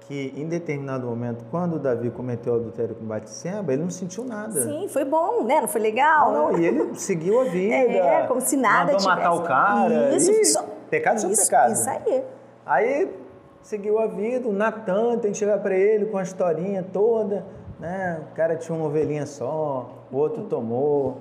[0.00, 4.24] que em determinado momento, quando o Davi cometeu o adultério com Batseba, ele não sentiu
[4.24, 4.62] nada.
[4.62, 5.60] Sim, foi bom, né?
[5.60, 6.32] Não foi legal?
[6.32, 6.58] Não, não.
[6.58, 7.74] e ele seguiu a vida.
[7.74, 9.08] É, como se nada mandou tivesse...
[9.08, 10.16] matar o cara.
[10.16, 10.44] Isso, e...
[10.44, 10.64] só...
[10.90, 11.72] pecado isso, sobre pecado.
[11.72, 12.24] Isso aí.
[12.66, 13.16] Aí
[13.62, 17.44] seguiu a vida, o Natan tem que chegar para ele com a historinha toda,
[17.80, 18.22] né?
[18.30, 21.18] O cara tinha uma ovelhinha só, o outro tomou.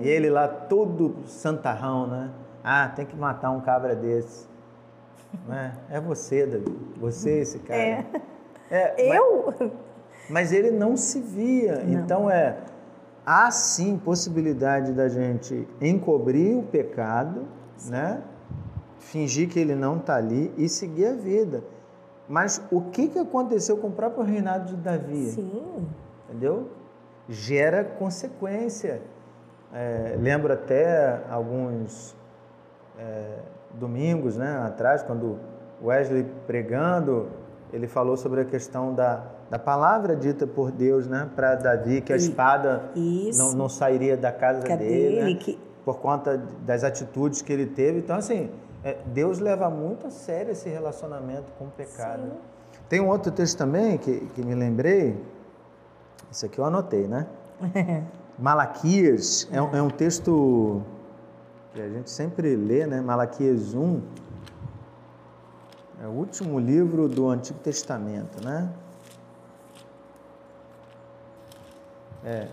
[0.00, 2.30] E ele lá todo santarrão, né?
[2.62, 4.46] Ah, tem que matar um cabra desse.
[5.46, 5.72] Né?
[5.90, 6.76] É você, Davi.
[7.00, 7.80] Você, esse cara.
[7.80, 8.04] É.
[8.70, 9.54] é eu?
[9.58, 9.70] Mas,
[10.30, 11.82] mas, ele não se via.
[11.84, 12.00] Não.
[12.00, 12.56] Então é.
[13.24, 17.90] Há sim possibilidade da gente encobrir o pecado, sim.
[17.90, 18.22] né?
[18.98, 21.62] Fingir que ele não está ali e seguir a vida.
[22.28, 25.30] Mas o que, que aconteceu com o próprio reinado de Davi?
[25.30, 25.86] Sim.
[26.28, 26.68] Entendeu?
[27.28, 29.00] Gera consequência.
[29.72, 32.16] É, lembro até alguns.
[32.98, 33.38] É,
[33.74, 35.38] domingos né, atrás, quando
[35.82, 37.28] Wesley pregando,
[37.72, 42.12] ele falou sobre a questão da, da palavra dita por Deus né, para Davi, que
[42.12, 42.90] a espada
[43.36, 45.58] não, não, sairia da casa Cadê dele, né, que...
[45.84, 47.98] por conta das atitudes que ele teve.
[47.98, 48.50] Então, assim,
[49.06, 52.22] Deus leva muito a sério esse relacionamento com o pecado.
[52.22, 52.30] Sim.
[52.88, 55.22] Tem um outro texto também que, que me lembrei,
[56.30, 57.26] Isso aqui eu anotei, né?
[58.38, 60.82] Malaquias é, um- é um texto
[61.74, 63.00] que a gente sempre lê, né?
[63.00, 64.00] Malaquias 1
[66.02, 68.68] é o último livro do Antigo Testamento, né?
[72.24, 72.48] É,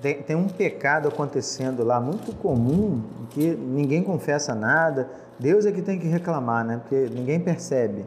[0.00, 5.08] tem, tem um pecado acontecendo lá muito comum que ninguém confessa nada.
[5.40, 6.76] Deus é que tem que reclamar, né?
[6.76, 8.04] Porque ninguém percebe.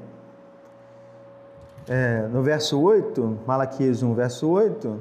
[1.90, 5.00] É, no verso 8, Malaquias 1, verso 8,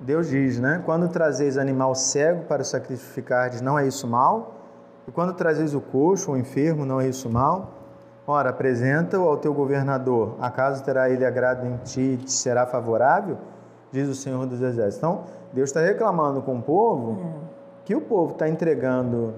[0.00, 0.82] Deus diz, né?
[0.84, 4.54] Quando trazeis animal cego para sacrificar, não é isso mal?
[5.06, 7.70] E quando trazeis o coxo, o enfermo, não é isso mal?
[8.26, 10.36] Ora, apresenta-o ao teu governador.
[10.40, 13.36] Acaso terá ele agrado em ti e te será favorável?
[13.92, 14.96] Diz o Senhor dos Exércitos.
[14.96, 17.42] Então, Deus está reclamando com o povo
[17.84, 19.34] que o povo está entregando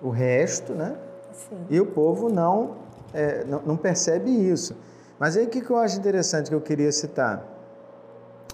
[0.00, 0.94] o resto, né?
[1.32, 1.66] Sim.
[1.68, 2.76] E o povo não,
[3.12, 4.76] é, não, não percebe isso.
[5.18, 7.44] Mas aí o que, que eu acho interessante que eu queria citar?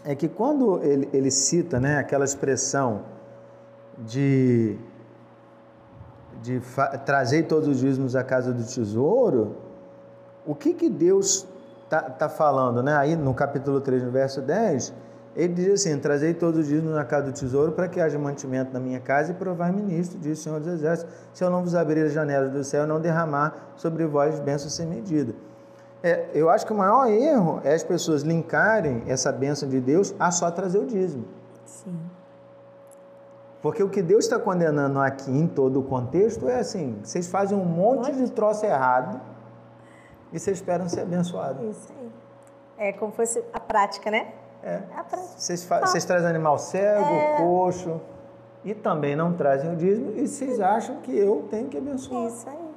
[0.04, 3.02] É que quando ele, ele cita né, aquela expressão
[3.98, 4.76] de,
[6.42, 6.60] de
[7.04, 9.56] trazer todos os dízimos à casa do tesouro,
[10.46, 11.46] o que, que Deus
[11.84, 12.82] está tá falando?
[12.82, 12.96] Né?
[12.96, 14.92] Aí no capítulo 3, no verso 10,
[15.36, 18.72] ele diz assim: Trazei todos os dízimos na casa do tesouro para que haja mantimento
[18.72, 21.74] na minha casa e provar-me nisto, diz o Senhor dos Exércitos, se eu não vos
[21.74, 25.34] abrir as janelas do céu não derramar sobre vós bênçãos sem medida.
[26.02, 30.14] É, eu acho que o maior erro é as pessoas linkarem essa bênção de Deus
[30.20, 31.24] a só trazer o dízimo.
[31.64, 31.98] Sim.
[33.62, 37.56] Porque o que Deus está condenando aqui em todo o contexto é assim: vocês fazem
[37.56, 39.18] um monte de troço errado
[40.30, 41.64] e vocês esperam ser abençoados.
[41.64, 42.10] Isso aí.
[42.76, 44.34] É como fosse a prática, né?
[44.64, 44.78] É.
[44.78, 45.16] Prática.
[45.86, 48.00] Vocês, trazem animal cego, coxo
[48.64, 52.28] e também não trazem o dízimo e vocês acham que eu tenho que abençoar.
[52.28, 52.74] Isso aí.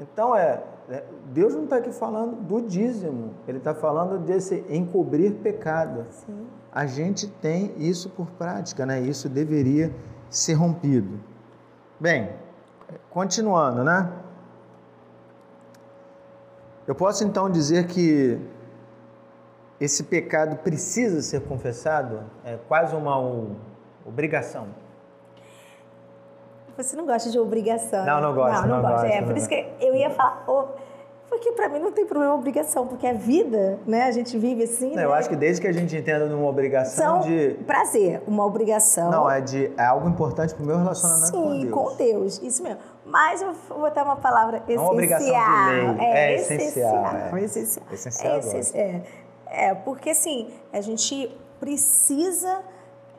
[0.00, 5.34] Então é, é, Deus não está aqui falando do dízimo, Ele está falando desse encobrir
[5.34, 6.06] pecado.
[6.10, 6.46] Sim.
[6.72, 9.00] A gente tem isso por prática, né?
[9.00, 9.94] Isso deveria
[10.28, 11.20] ser rompido.
[12.00, 12.30] Bem,
[13.10, 14.12] continuando, né?
[16.86, 18.40] Eu posso então dizer que
[19.80, 22.20] esse pecado precisa ser confessado?
[22.44, 23.16] É quase uma
[24.06, 24.66] obrigação.
[26.76, 28.04] Você não gosta de obrigação.
[28.04, 28.20] Não, né?
[28.20, 29.02] não gosto, Não, não, não gosto.
[29.02, 30.44] gosto, É, por isso que eu ia falar.
[30.46, 30.64] oh,
[31.28, 34.04] porque pra mim não tem problema obrigação, porque a vida, né?
[34.04, 34.94] A gente vive assim.
[34.94, 35.16] Não, eu né?
[35.18, 37.50] acho que desde que a gente entenda numa obrigação São de.
[37.66, 39.10] prazer, uma obrigação.
[39.10, 41.72] Não, é de é algo importante para o meu relacionamento com Sim, Deus.
[41.74, 42.78] com Deus, isso mesmo.
[43.04, 44.84] Mas eu vou botar uma palavra essencial.
[44.84, 47.06] uma obrigação de lei, é essencial, essencial.
[47.36, 47.44] é.
[47.44, 47.86] essencial.
[47.92, 49.02] Essencial eu essenci-
[49.50, 52.62] é, porque assim, a gente precisa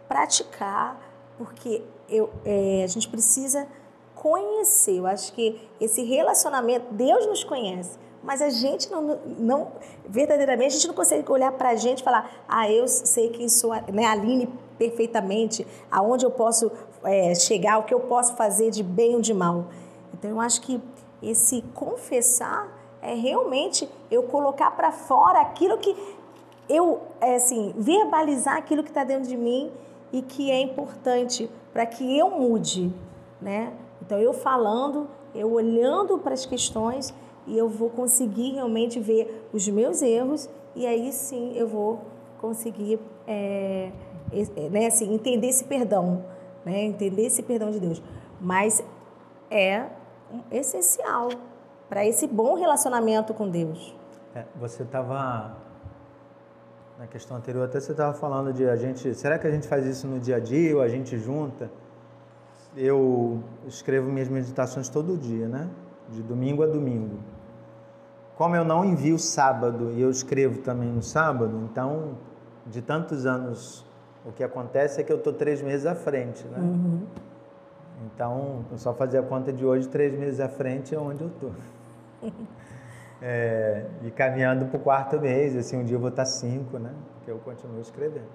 [0.07, 0.99] praticar,
[1.37, 3.67] porque eu, é, a gente precisa
[4.15, 4.97] conhecer.
[4.97, 9.71] Eu acho que esse relacionamento, Deus nos conhece, mas a gente não, não
[10.07, 13.47] verdadeiramente, a gente não consegue olhar para a gente e falar, ah, eu sei quem
[13.47, 16.71] sou, né, Aline perfeitamente, aonde eu posso
[17.03, 19.67] é, chegar, o que eu posso fazer de bem ou de mal.
[20.13, 20.81] Então, eu acho que
[21.21, 22.67] esse confessar
[23.01, 25.95] é realmente eu colocar para fora aquilo que
[26.69, 29.71] eu, é, assim, verbalizar aquilo que está dentro de mim
[30.13, 32.93] e que é importante para que eu mude,
[33.41, 33.73] né?
[34.01, 37.13] Então, eu falando, eu olhando para as questões
[37.47, 41.99] e eu vou conseguir realmente ver os meus erros e aí sim eu vou
[42.39, 43.91] conseguir é,
[44.31, 46.23] é, né, assim, entender esse perdão,
[46.63, 46.83] né?
[46.83, 48.01] Entender esse perdão de Deus.
[48.39, 48.83] Mas
[49.49, 49.87] é
[50.51, 51.29] essencial
[51.89, 53.95] para esse bom relacionamento com Deus.
[54.35, 55.57] É, você estava
[56.99, 59.85] na questão anterior até você estava falando de a gente, será que a gente faz
[59.85, 61.71] isso no dia a dia ou a gente junta?
[62.75, 65.69] Eu escrevo minhas meditações todo dia, né?
[66.09, 67.17] De domingo a domingo.
[68.35, 72.17] Como eu não envio sábado e eu escrevo também no sábado, então
[72.67, 73.85] de tantos anos
[74.25, 76.57] o que acontece é que eu estou três meses à frente, né?
[78.05, 81.29] Então, eu só fazer a conta de hoje, três meses à frente é onde eu
[81.29, 81.51] estou.
[83.21, 86.93] É, e caminhando para o quarto mês, assim, um dia eu vou estar cinco, né?
[87.15, 88.29] Porque eu continuo escrevendo.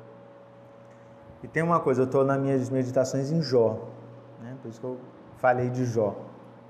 [1.42, 3.78] E tem uma coisa, eu estou nas minhas meditações em Jó,
[4.42, 4.56] né?
[4.60, 4.98] Por isso que eu
[5.36, 6.14] falei de Jó,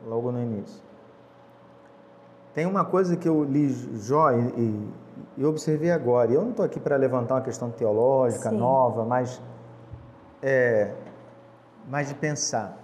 [0.07, 0.83] logo no início.
[2.55, 4.93] Tem uma coisa que eu li Jó e, e,
[5.39, 8.57] e observei agora, e eu não estou aqui para levantar uma questão teológica Sim.
[8.57, 9.43] nova, mas,
[10.41, 10.93] é,
[11.89, 12.79] mas de pensar.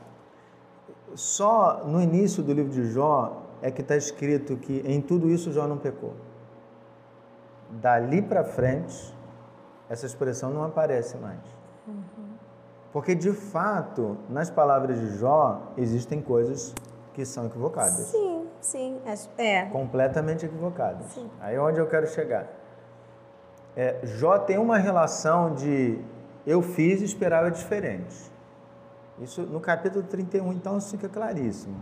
[1.15, 5.53] Só no início do livro de Jó é que está escrito que em tudo isso
[5.53, 6.15] Jó não pecou.
[7.71, 9.15] Dali para frente,
[9.89, 11.41] essa expressão não aparece mais.
[12.93, 16.75] Porque de fato, nas palavras de Jó, existem coisas
[17.15, 18.07] que são equivocadas.
[18.07, 19.01] Sim, sim.
[19.39, 19.67] É.
[19.67, 21.07] Completamente equivocadas.
[21.13, 21.31] Sim.
[21.41, 22.49] Aí é onde eu quero chegar.
[23.77, 26.03] É, Jó tem uma relação de
[26.47, 28.31] eu fiz e esperava diferente.
[29.21, 31.77] Isso no capítulo 31, então, isso fica claríssimo.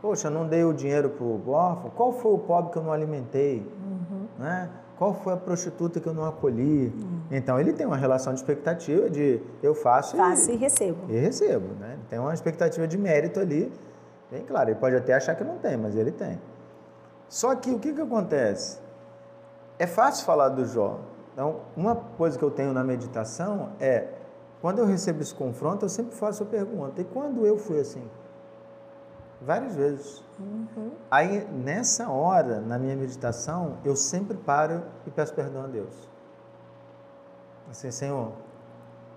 [0.00, 1.90] Poxa, eu não dei o dinheiro para o órfão.
[1.90, 3.58] Qual foi o pobre que eu não alimentei?
[3.58, 4.26] Uhum.
[4.38, 4.70] Né?
[4.96, 6.86] Qual foi a prostituta que eu não acolhi?
[6.86, 7.20] Uhum.
[7.30, 10.98] Então, ele tem uma relação de expectativa de eu faço, faço e, e recebo.
[11.08, 11.74] E recebo.
[11.78, 11.98] Né?
[12.08, 13.72] Tem uma expectativa de mérito ali,
[14.30, 14.70] bem claro.
[14.70, 16.40] Ele pode até achar que não tem, mas ele tem.
[17.28, 18.78] Só que o que, que acontece?
[19.78, 20.98] É fácil falar do Jó.
[21.32, 24.08] Então, uma coisa que eu tenho na meditação é,
[24.60, 28.02] quando eu recebo esse confronto, eu sempre faço a pergunta, e quando eu fui assim?
[29.40, 30.22] Várias vezes.
[30.38, 30.92] Uhum.
[31.10, 36.08] Aí, nessa hora, na minha meditação, eu sempre paro e peço perdão a Deus.
[37.70, 38.32] Assim, Senhor,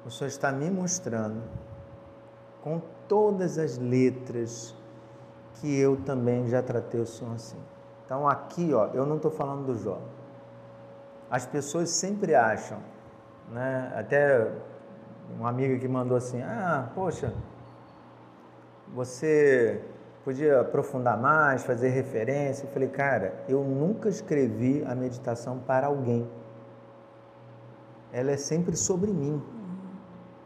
[0.06, 1.42] o Senhor está me mostrando
[2.62, 4.74] com todas as letras
[5.56, 7.60] que eu também já tratei o Senhor assim.
[8.06, 10.00] Então, aqui, ó, eu não estou falando do Jó.
[11.30, 12.80] As pessoas sempre acham,
[13.50, 13.92] né?
[13.96, 14.52] Até
[15.38, 17.34] uma amiga que mandou assim: ah, poxa,
[18.94, 19.84] você
[20.24, 22.66] podia aprofundar mais, fazer referência.
[22.66, 26.28] Eu falei, cara, eu nunca escrevi a meditação para alguém.
[28.12, 29.42] Ela é sempre sobre mim.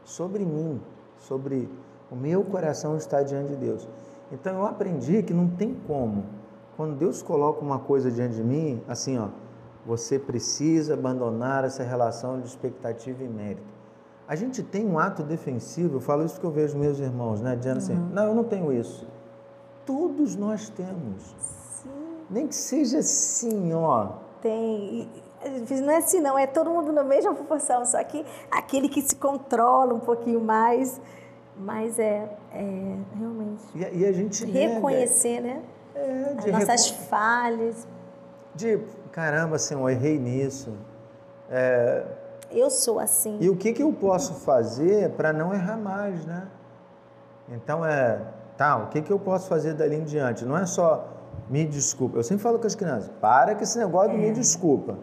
[0.04, 0.82] Sobre mim,
[1.18, 1.70] sobre
[2.10, 3.88] o meu coração estar diante de Deus.
[4.32, 6.26] Então eu aprendi que não tem como.
[6.76, 9.30] Quando Deus coloca uma coisa diante de mim, assim, ó,
[9.86, 13.78] você precisa abandonar essa relação de expectativa e mérito.
[14.28, 17.56] A gente tem um ato defensivo, eu falo isso porque eu vejo meus irmãos, né?
[17.56, 18.06] Dizendo assim, uhum.
[18.06, 19.08] assim, não, eu não tenho isso.
[19.88, 21.34] Todos nós temos.
[21.82, 21.90] Sim.
[22.30, 24.10] Nem que seja assim, ó.
[24.42, 25.10] Tem.
[25.82, 26.38] Não é assim, não.
[26.38, 27.86] É todo mundo na mesma proporção.
[27.86, 31.00] Só que aquele que se controla um pouquinho mais.
[31.56, 33.64] Mas é, é realmente.
[33.74, 34.44] E, e a gente.
[34.46, 35.56] Reconhecer, nega.
[35.56, 35.64] né?
[35.96, 37.04] É, As nossas recon...
[37.06, 37.88] falhas.
[38.54, 38.80] De
[39.14, 40.74] caramba, assim, eu errei nisso.
[41.50, 42.06] É...
[42.52, 43.38] Eu sou assim.
[43.40, 46.48] E o que, que eu posso fazer para não errar mais, né?
[47.50, 48.22] Então é
[48.58, 50.44] Tá, o que, que eu posso fazer dali em diante?
[50.44, 51.08] Não é só
[51.50, 52.18] me desculpa.
[52.18, 54.32] Eu sempre falo com as crianças, para com esse negócio de me é.
[54.32, 54.98] desculpa.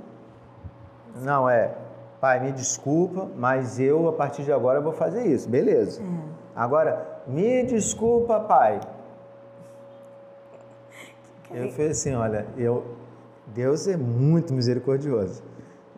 [1.22, 1.72] Não, é,
[2.20, 5.48] pai, me desculpa, mas eu, a partir de agora, vou fazer isso.
[5.48, 6.02] Beleza.
[6.02, 6.04] É.
[6.56, 8.80] Agora, me desculpa, pai.
[11.50, 12.84] Eu falei assim, olha, eu,
[13.46, 15.42] Deus é muito misericordioso.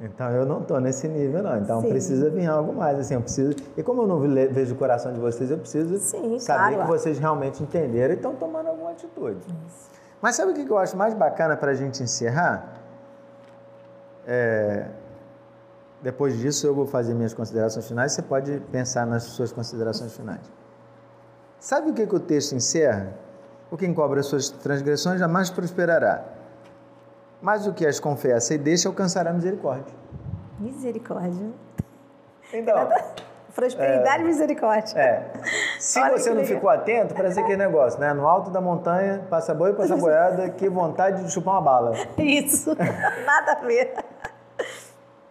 [0.01, 1.57] Então eu não estou nesse nível não.
[1.57, 1.89] Então Sim.
[1.89, 3.15] precisa vir algo mais assim.
[3.15, 3.55] Eu preciso.
[3.77, 6.83] E como eu não vejo o coração de vocês, eu preciso Sim, saber claro.
[6.83, 9.39] que vocês realmente entenderam e estão tomando alguma atitude.
[9.67, 9.91] Isso.
[10.21, 12.75] Mas sabe o que eu acho mais bacana para a gente encerrar?
[14.27, 14.89] É...
[16.03, 18.13] Depois disso eu vou fazer minhas considerações finais.
[18.13, 20.41] Você pode pensar nas suas considerações finais.
[21.59, 23.15] Sabe o que, que o texto encerra?
[23.71, 26.36] O que encobre as suas transgressões jamais prosperará
[27.47, 29.95] mas o que as confessa e deixa alcançará misericórdia.
[30.59, 31.47] Misericórdia.
[32.53, 32.89] Então.
[33.55, 34.99] Prosperidade e misericórdia.
[34.99, 35.31] É.
[35.79, 36.55] Se Olha você não legal.
[36.57, 38.13] ficou atento, parece aquele negócio, né?
[38.13, 41.93] No alto da montanha, passa boi, passa boiada, que vontade de chupar uma bala.
[42.19, 42.75] Isso.
[43.25, 43.95] Nada a ver.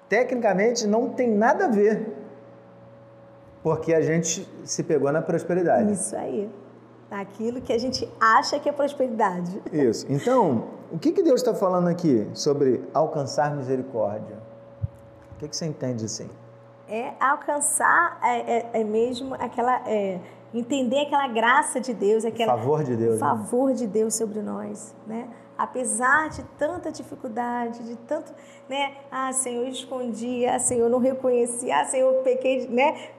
[0.07, 2.15] Tecnicamente, não tem nada a ver.
[3.61, 5.91] Porque a gente se pegou na prosperidade.
[5.91, 6.49] Isso aí.
[7.11, 9.61] Aquilo que a gente acha que é prosperidade.
[9.73, 10.05] Isso.
[10.09, 14.37] Então, o que, que Deus está falando aqui sobre alcançar misericórdia?
[15.35, 16.29] O que, que você entende assim?
[16.87, 20.21] É alcançar é, é, é mesmo aquela é,
[20.53, 23.19] entender aquela graça de Deus, aquele favor de Deus, né?
[23.19, 23.73] favor né?
[23.73, 25.27] de Deus sobre nós, né?
[25.57, 28.31] Apesar de tanta dificuldade, de tanto,
[28.69, 28.95] né?
[29.11, 33.09] Ah, Senhor, eu escondi, ah, Senhor, eu não reconheci, ah, Senhor, eu pequei, né?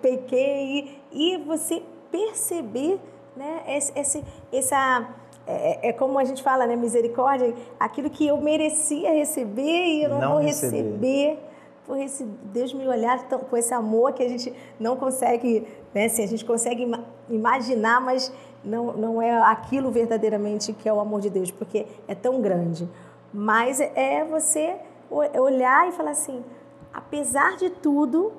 [0.00, 2.98] Pequei e, e você perceber,
[3.36, 3.62] né?
[3.66, 5.06] Esse, esse, essa
[5.46, 6.74] é, é, como a gente fala, né?
[6.74, 10.82] Misericórdia, aquilo que eu merecia receber e eu não, não vou receber.
[10.82, 11.38] receber.
[11.86, 16.06] Por esse Deus me olhar tão, com esse amor que a gente não consegue, né?
[16.06, 16.90] Assim, a gente consegue
[17.30, 18.32] imaginar, mas
[18.64, 22.88] não, não é aquilo verdadeiramente que é o amor de Deus, porque é tão grande.
[23.32, 24.76] Mas é você
[25.08, 26.44] olhar e falar assim:
[26.92, 28.32] apesar de tudo,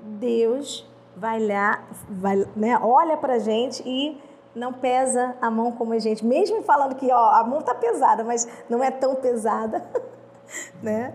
[0.00, 4.20] Deus vai lá, vai, né, olha para a gente e
[4.54, 8.24] não pesa a mão como a gente, mesmo falando que ó, a mão está pesada,
[8.24, 9.84] mas não é tão pesada,
[10.82, 11.14] né?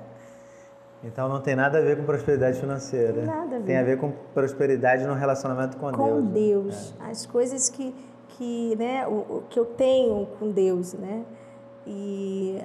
[1.04, 3.26] Então não tem nada a ver com prosperidade financeira.
[3.26, 3.66] Nada a ver.
[3.66, 6.16] Tem a ver com prosperidade no relacionamento com, com Deus.
[6.16, 6.94] Com Deus.
[6.94, 7.12] Né?
[7.12, 7.94] As coisas que,
[8.30, 11.24] que, né, o, o, que eu tenho com Deus, né?
[11.86, 12.60] E,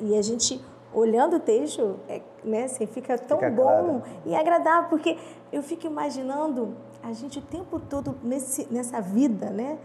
[0.00, 0.60] e a gente
[0.92, 4.02] olhando o texto, é, né, assim, fica tão fica bom claro.
[4.26, 5.16] e agradável, porque
[5.52, 6.74] eu fico imaginando
[7.04, 9.78] a gente o tempo todo nesse, nessa vida, né,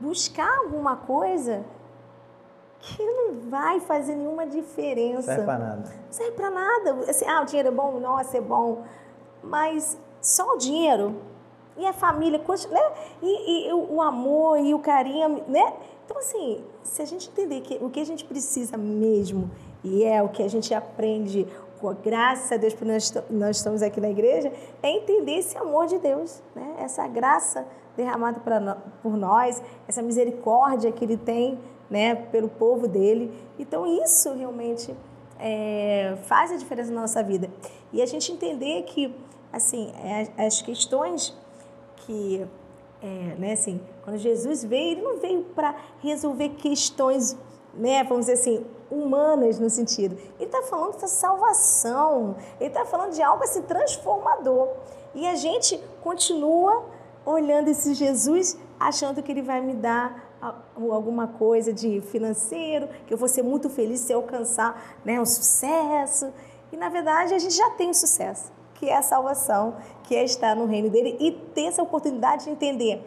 [0.00, 1.64] buscar alguma coisa
[2.80, 5.16] que não vai fazer nenhuma diferença.
[5.16, 5.82] Não serve para nada.
[6.06, 7.10] Não serve para nada.
[7.10, 8.00] Assim, ah, o dinheiro é bom?
[8.00, 8.82] Nossa, é bom.
[9.42, 11.16] mas só o dinheiro
[11.76, 12.38] e a família,
[12.70, 12.92] né?
[13.22, 15.74] E, e o amor e o carinho, né?
[16.04, 19.50] Então, assim, se a gente entender que o que a gente precisa mesmo,
[19.84, 21.46] e é o que a gente aprende,
[22.02, 24.52] graças a Deus, porque nós, nós estamos aqui na igreja,
[24.82, 26.76] é entender esse amor de Deus, né?
[26.78, 27.66] essa graça
[27.96, 31.58] derramada pra, por nós, essa misericórdia que Ele tem
[31.90, 33.32] né, pelo povo dele.
[33.58, 34.94] Então, isso realmente
[35.38, 37.50] é, faz a diferença na nossa vida.
[37.92, 39.14] E a gente entender que,
[39.52, 41.36] assim, é, as questões
[41.96, 42.46] que
[43.02, 47.36] é, né, assim, quando Jesus veio, ele não veio para resolver questões,
[47.74, 50.16] né, vamos dizer assim, humanas no sentido.
[50.38, 54.68] Ele está falando da salvação, ele está falando de algo assim transformador.
[55.14, 56.84] E a gente continua
[57.24, 60.30] olhando esse Jesus, achando que ele vai me dar
[60.76, 66.32] alguma coisa de financeiro, que eu vou ser muito feliz se alcançar né, um sucesso.
[66.72, 70.24] E na verdade a gente já tem o sucesso que é a salvação, que é
[70.24, 73.00] estar no reino dele e ter essa oportunidade de entender.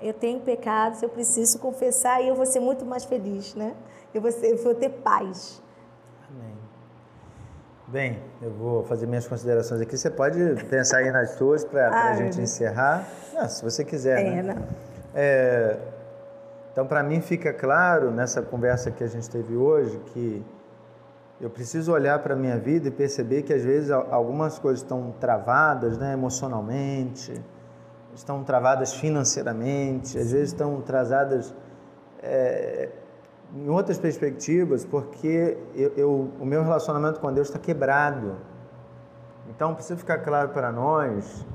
[0.00, 3.74] Eu tenho pecados, eu preciso confessar e eu vou ser muito mais feliz, né?
[4.14, 5.62] Eu vou, eu vou ter paz.
[6.30, 6.56] Amém.
[7.86, 9.96] Bem, eu vou fazer minhas considerações aqui.
[9.96, 13.06] Você pode pensar aí nas suas para a gente encerrar.
[13.34, 14.20] Não, se você quiser.
[14.20, 14.56] É, né?
[15.14, 15.76] É,
[16.72, 20.44] então, para mim, fica claro nessa conversa que a gente teve hoje que
[21.40, 25.14] eu preciso olhar para a minha vida e perceber que às vezes algumas coisas estão
[25.20, 27.40] travadas né, emocionalmente,
[28.14, 31.54] estão travadas financeiramente, às vezes estão travadas
[32.22, 32.88] é,
[33.54, 38.36] em outras perspectivas, porque eu, eu, o meu relacionamento com Deus está quebrado.
[39.48, 41.46] Então precisa ficar claro para nós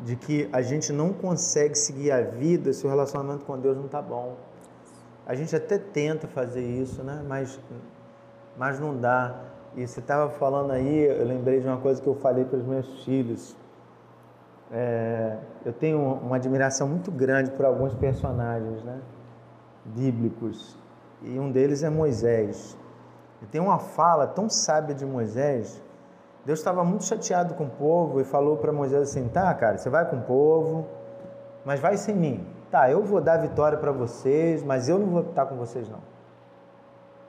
[0.00, 3.86] de que a gente não consegue seguir a vida se o relacionamento com Deus não
[3.86, 4.36] está bom.
[5.26, 7.22] A gente até tenta fazer isso, né?
[7.28, 7.60] mas
[8.56, 9.34] mas não dá.
[9.74, 12.66] E você estava falando aí, eu lembrei de uma coisa que eu falei para os
[12.66, 13.56] meus filhos.
[14.70, 19.00] É, eu tenho uma admiração muito grande por alguns personagens né,
[19.84, 20.76] bíblicos,
[21.24, 22.76] e um deles é Moisés.
[23.40, 25.82] E tem uma fala tão sábia de Moisés.
[26.44, 29.88] Deus estava muito chateado com o povo e falou para Moisés assim: tá, cara, você
[29.88, 30.86] vai com o povo,
[31.64, 32.46] mas vai sem mim.
[32.70, 36.00] Tá, eu vou dar vitória para vocês, mas eu não vou estar com vocês não.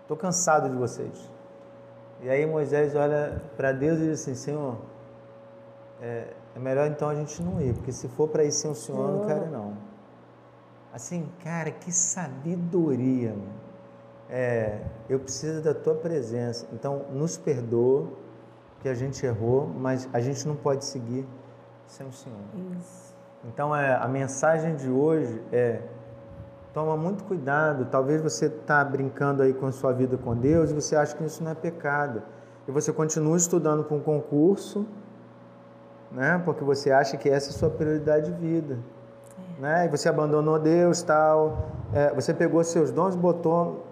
[0.01, 1.29] Estou cansado de vocês.
[2.21, 4.77] E aí Moisés olha para Deus e diz assim: Senhor,
[6.01, 8.75] é, é, melhor então a gente não ir, porque se for para ir sem o
[8.75, 9.73] Senhor, eu não quero não.
[10.93, 13.31] Assim, cara, que sabedoria.
[13.31, 13.62] Mano.
[14.29, 16.67] É, eu preciso da tua presença.
[16.73, 18.07] Então, nos perdoa
[18.81, 21.25] que a gente errou, mas a gente não pode seguir
[21.85, 22.39] sem o Senhor.
[22.77, 23.15] Isso.
[23.45, 25.81] Então, é, a mensagem de hoje é
[26.73, 27.85] Toma muito cuidado.
[27.85, 31.23] Talvez você está brincando aí com a sua vida com Deus e você acha que
[31.23, 32.23] isso não é pecado.
[32.67, 34.87] E você continua estudando para um concurso,
[36.11, 36.41] né?
[36.43, 38.79] Porque você acha que essa é a sua prioridade de vida.
[39.59, 39.61] É.
[39.61, 39.85] Né?
[39.85, 41.69] E você abandonou Deus tal.
[41.93, 43.85] É, você pegou seus dons botou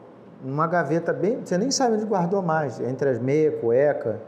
[0.43, 1.39] numa gaveta bem.
[1.43, 4.19] Você nem sabe onde guardou mais, entre as meias, cueca.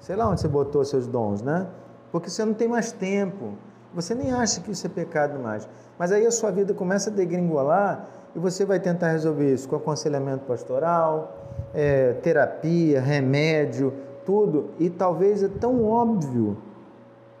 [0.00, 1.66] Sei lá onde você botou seus dons, né?
[2.10, 3.52] Porque você não tem mais tempo.
[3.94, 5.68] Você nem acha que isso é pecado mais.
[5.98, 9.76] Mas aí a sua vida começa a degringolar e você vai tentar resolver isso com
[9.76, 11.36] aconselhamento pastoral,
[11.74, 13.92] é, terapia, remédio,
[14.24, 14.70] tudo.
[14.78, 16.56] E talvez é tão óbvio.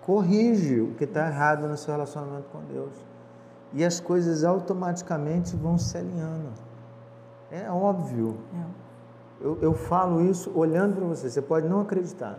[0.02, 2.92] Corrige o que está errado no seu relacionamento com Deus.
[3.72, 6.71] E as coisas automaticamente vão se alinhando.
[7.52, 8.38] É óbvio.
[8.54, 9.44] É.
[9.44, 11.28] Eu, eu falo isso olhando para você.
[11.28, 12.38] Você pode não acreditar,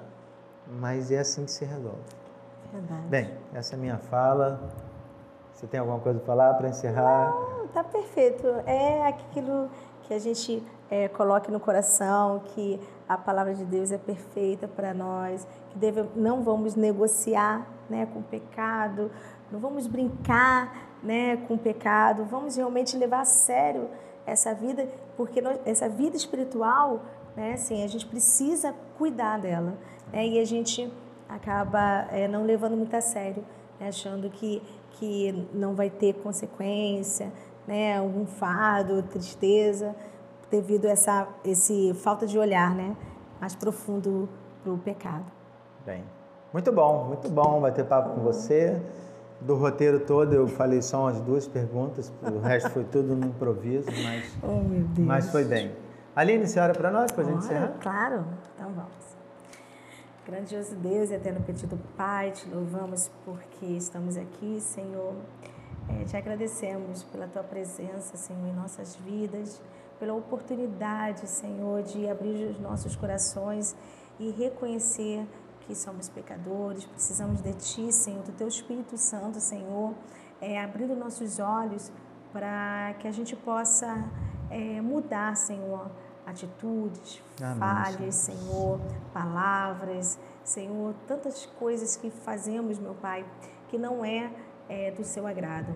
[0.80, 2.01] mas é assim que se resolve.
[2.72, 3.07] Verdade.
[3.07, 4.59] Bem, essa é a minha fala.
[5.53, 7.30] Você tem alguma coisa para falar para encerrar?
[7.30, 8.47] Não, tá perfeito.
[8.66, 9.70] É aquilo
[10.01, 14.95] que a gente é, coloque no coração, que a palavra de Deus é perfeita para
[14.95, 19.11] nós, que deve, não vamos negociar né, com o pecado,
[19.51, 23.89] não vamos brincar né, com o pecado, vamos realmente levar a sério
[24.26, 27.01] essa vida, porque nós, essa vida espiritual,
[27.36, 29.74] né, assim, a gente precisa cuidar dela.
[30.11, 30.91] Né, e a gente
[31.28, 33.43] acaba é, não levando muito a sério,
[33.80, 33.88] né?
[33.88, 34.61] achando que,
[34.91, 37.32] que não vai ter consequência,
[37.67, 37.97] né?
[37.97, 39.95] algum fardo, tristeza,
[40.49, 42.95] devido a essa esse falta de olhar né?
[43.39, 44.30] mais profundo
[44.63, 45.26] para o pecado.
[45.86, 46.03] Bem,
[46.53, 48.80] muito bom, muito bom bater papo com você.
[49.42, 53.88] Do roteiro todo eu falei só umas duas perguntas, o resto foi tudo no improviso,
[54.04, 55.72] mas, oh, mas foi bem.
[56.16, 57.74] Aline, senhora para nós, para a gente encerrar?
[57.82, 58.24] Claro,
[58.56, 59.14] então vamos.
[60.26, 65.14] Grandioso Deus e eterno pedido Pai, te louvamos porque estamos aqui, Senhor.
[65.90, 69.62] É, te agradecemos pela tua presença, Senhor, em nossas vidas,
[70.00, 73.76] pela oportunidade, Senhor, de abrir os nossos corações
[74.18, 75.28] e reconhecer
[75.66, 79.93] que somos pecadores, precisamos de Ti, Senhor, do Teu Espírito Santo, Senhor,
[80.41, 81.91] é, abrindo nossos olhos
[82.32, 84.03] para que a gente possa
[84.49, 85.89] é, mudar, Senhor,
[86.26, 88.39] atitudes, Amém, falhas, Senhor.
[88.39, 88.80] Senhor,
[89.14, 93.26] palavras, Senhor, tantas coisas que fazemos, meu Pai,
[93.70, 94.32] que não é,
[94.68, 95.74] é do Seu agrado.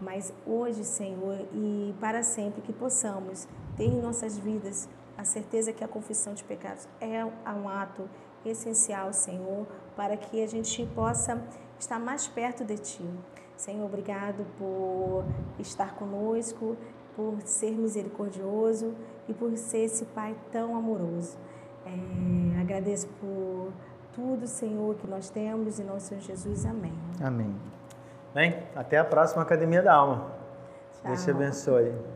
[0.00, 5.84] Mas hoje, Senhor, e para sempre que possamos ter em nossas vidas a certeza que
[5.84, 8.08] a confissão de pecados é um ato
[8.48, 9.66] essencial, Senhor,
[9.96, 11.40] para que a gente possa
[11.78, 13.08] estar mais perto de Ti.
[13.56, 15.24] Senhor, obrigado por
[15.58, 16.76] estar conosco,
[17.14, 18.94] por ser misericordioso
[19.28, 21.36] e por ser esse Pai tão amoroso.
[21.84, 23.72] É, agradeço por
[24.12, 26.66] tudo, Senhor, que nós temos em nosso Senhor Jesus.
[26.66, 26.92] Amém.
[27.20, 27.54] Amém.
[28.34, 30.32] Bem, até a próxima Academia da Alma.
[30.92, 31.10] Tchau.
[31.10, 32.11] Deus te abençoe.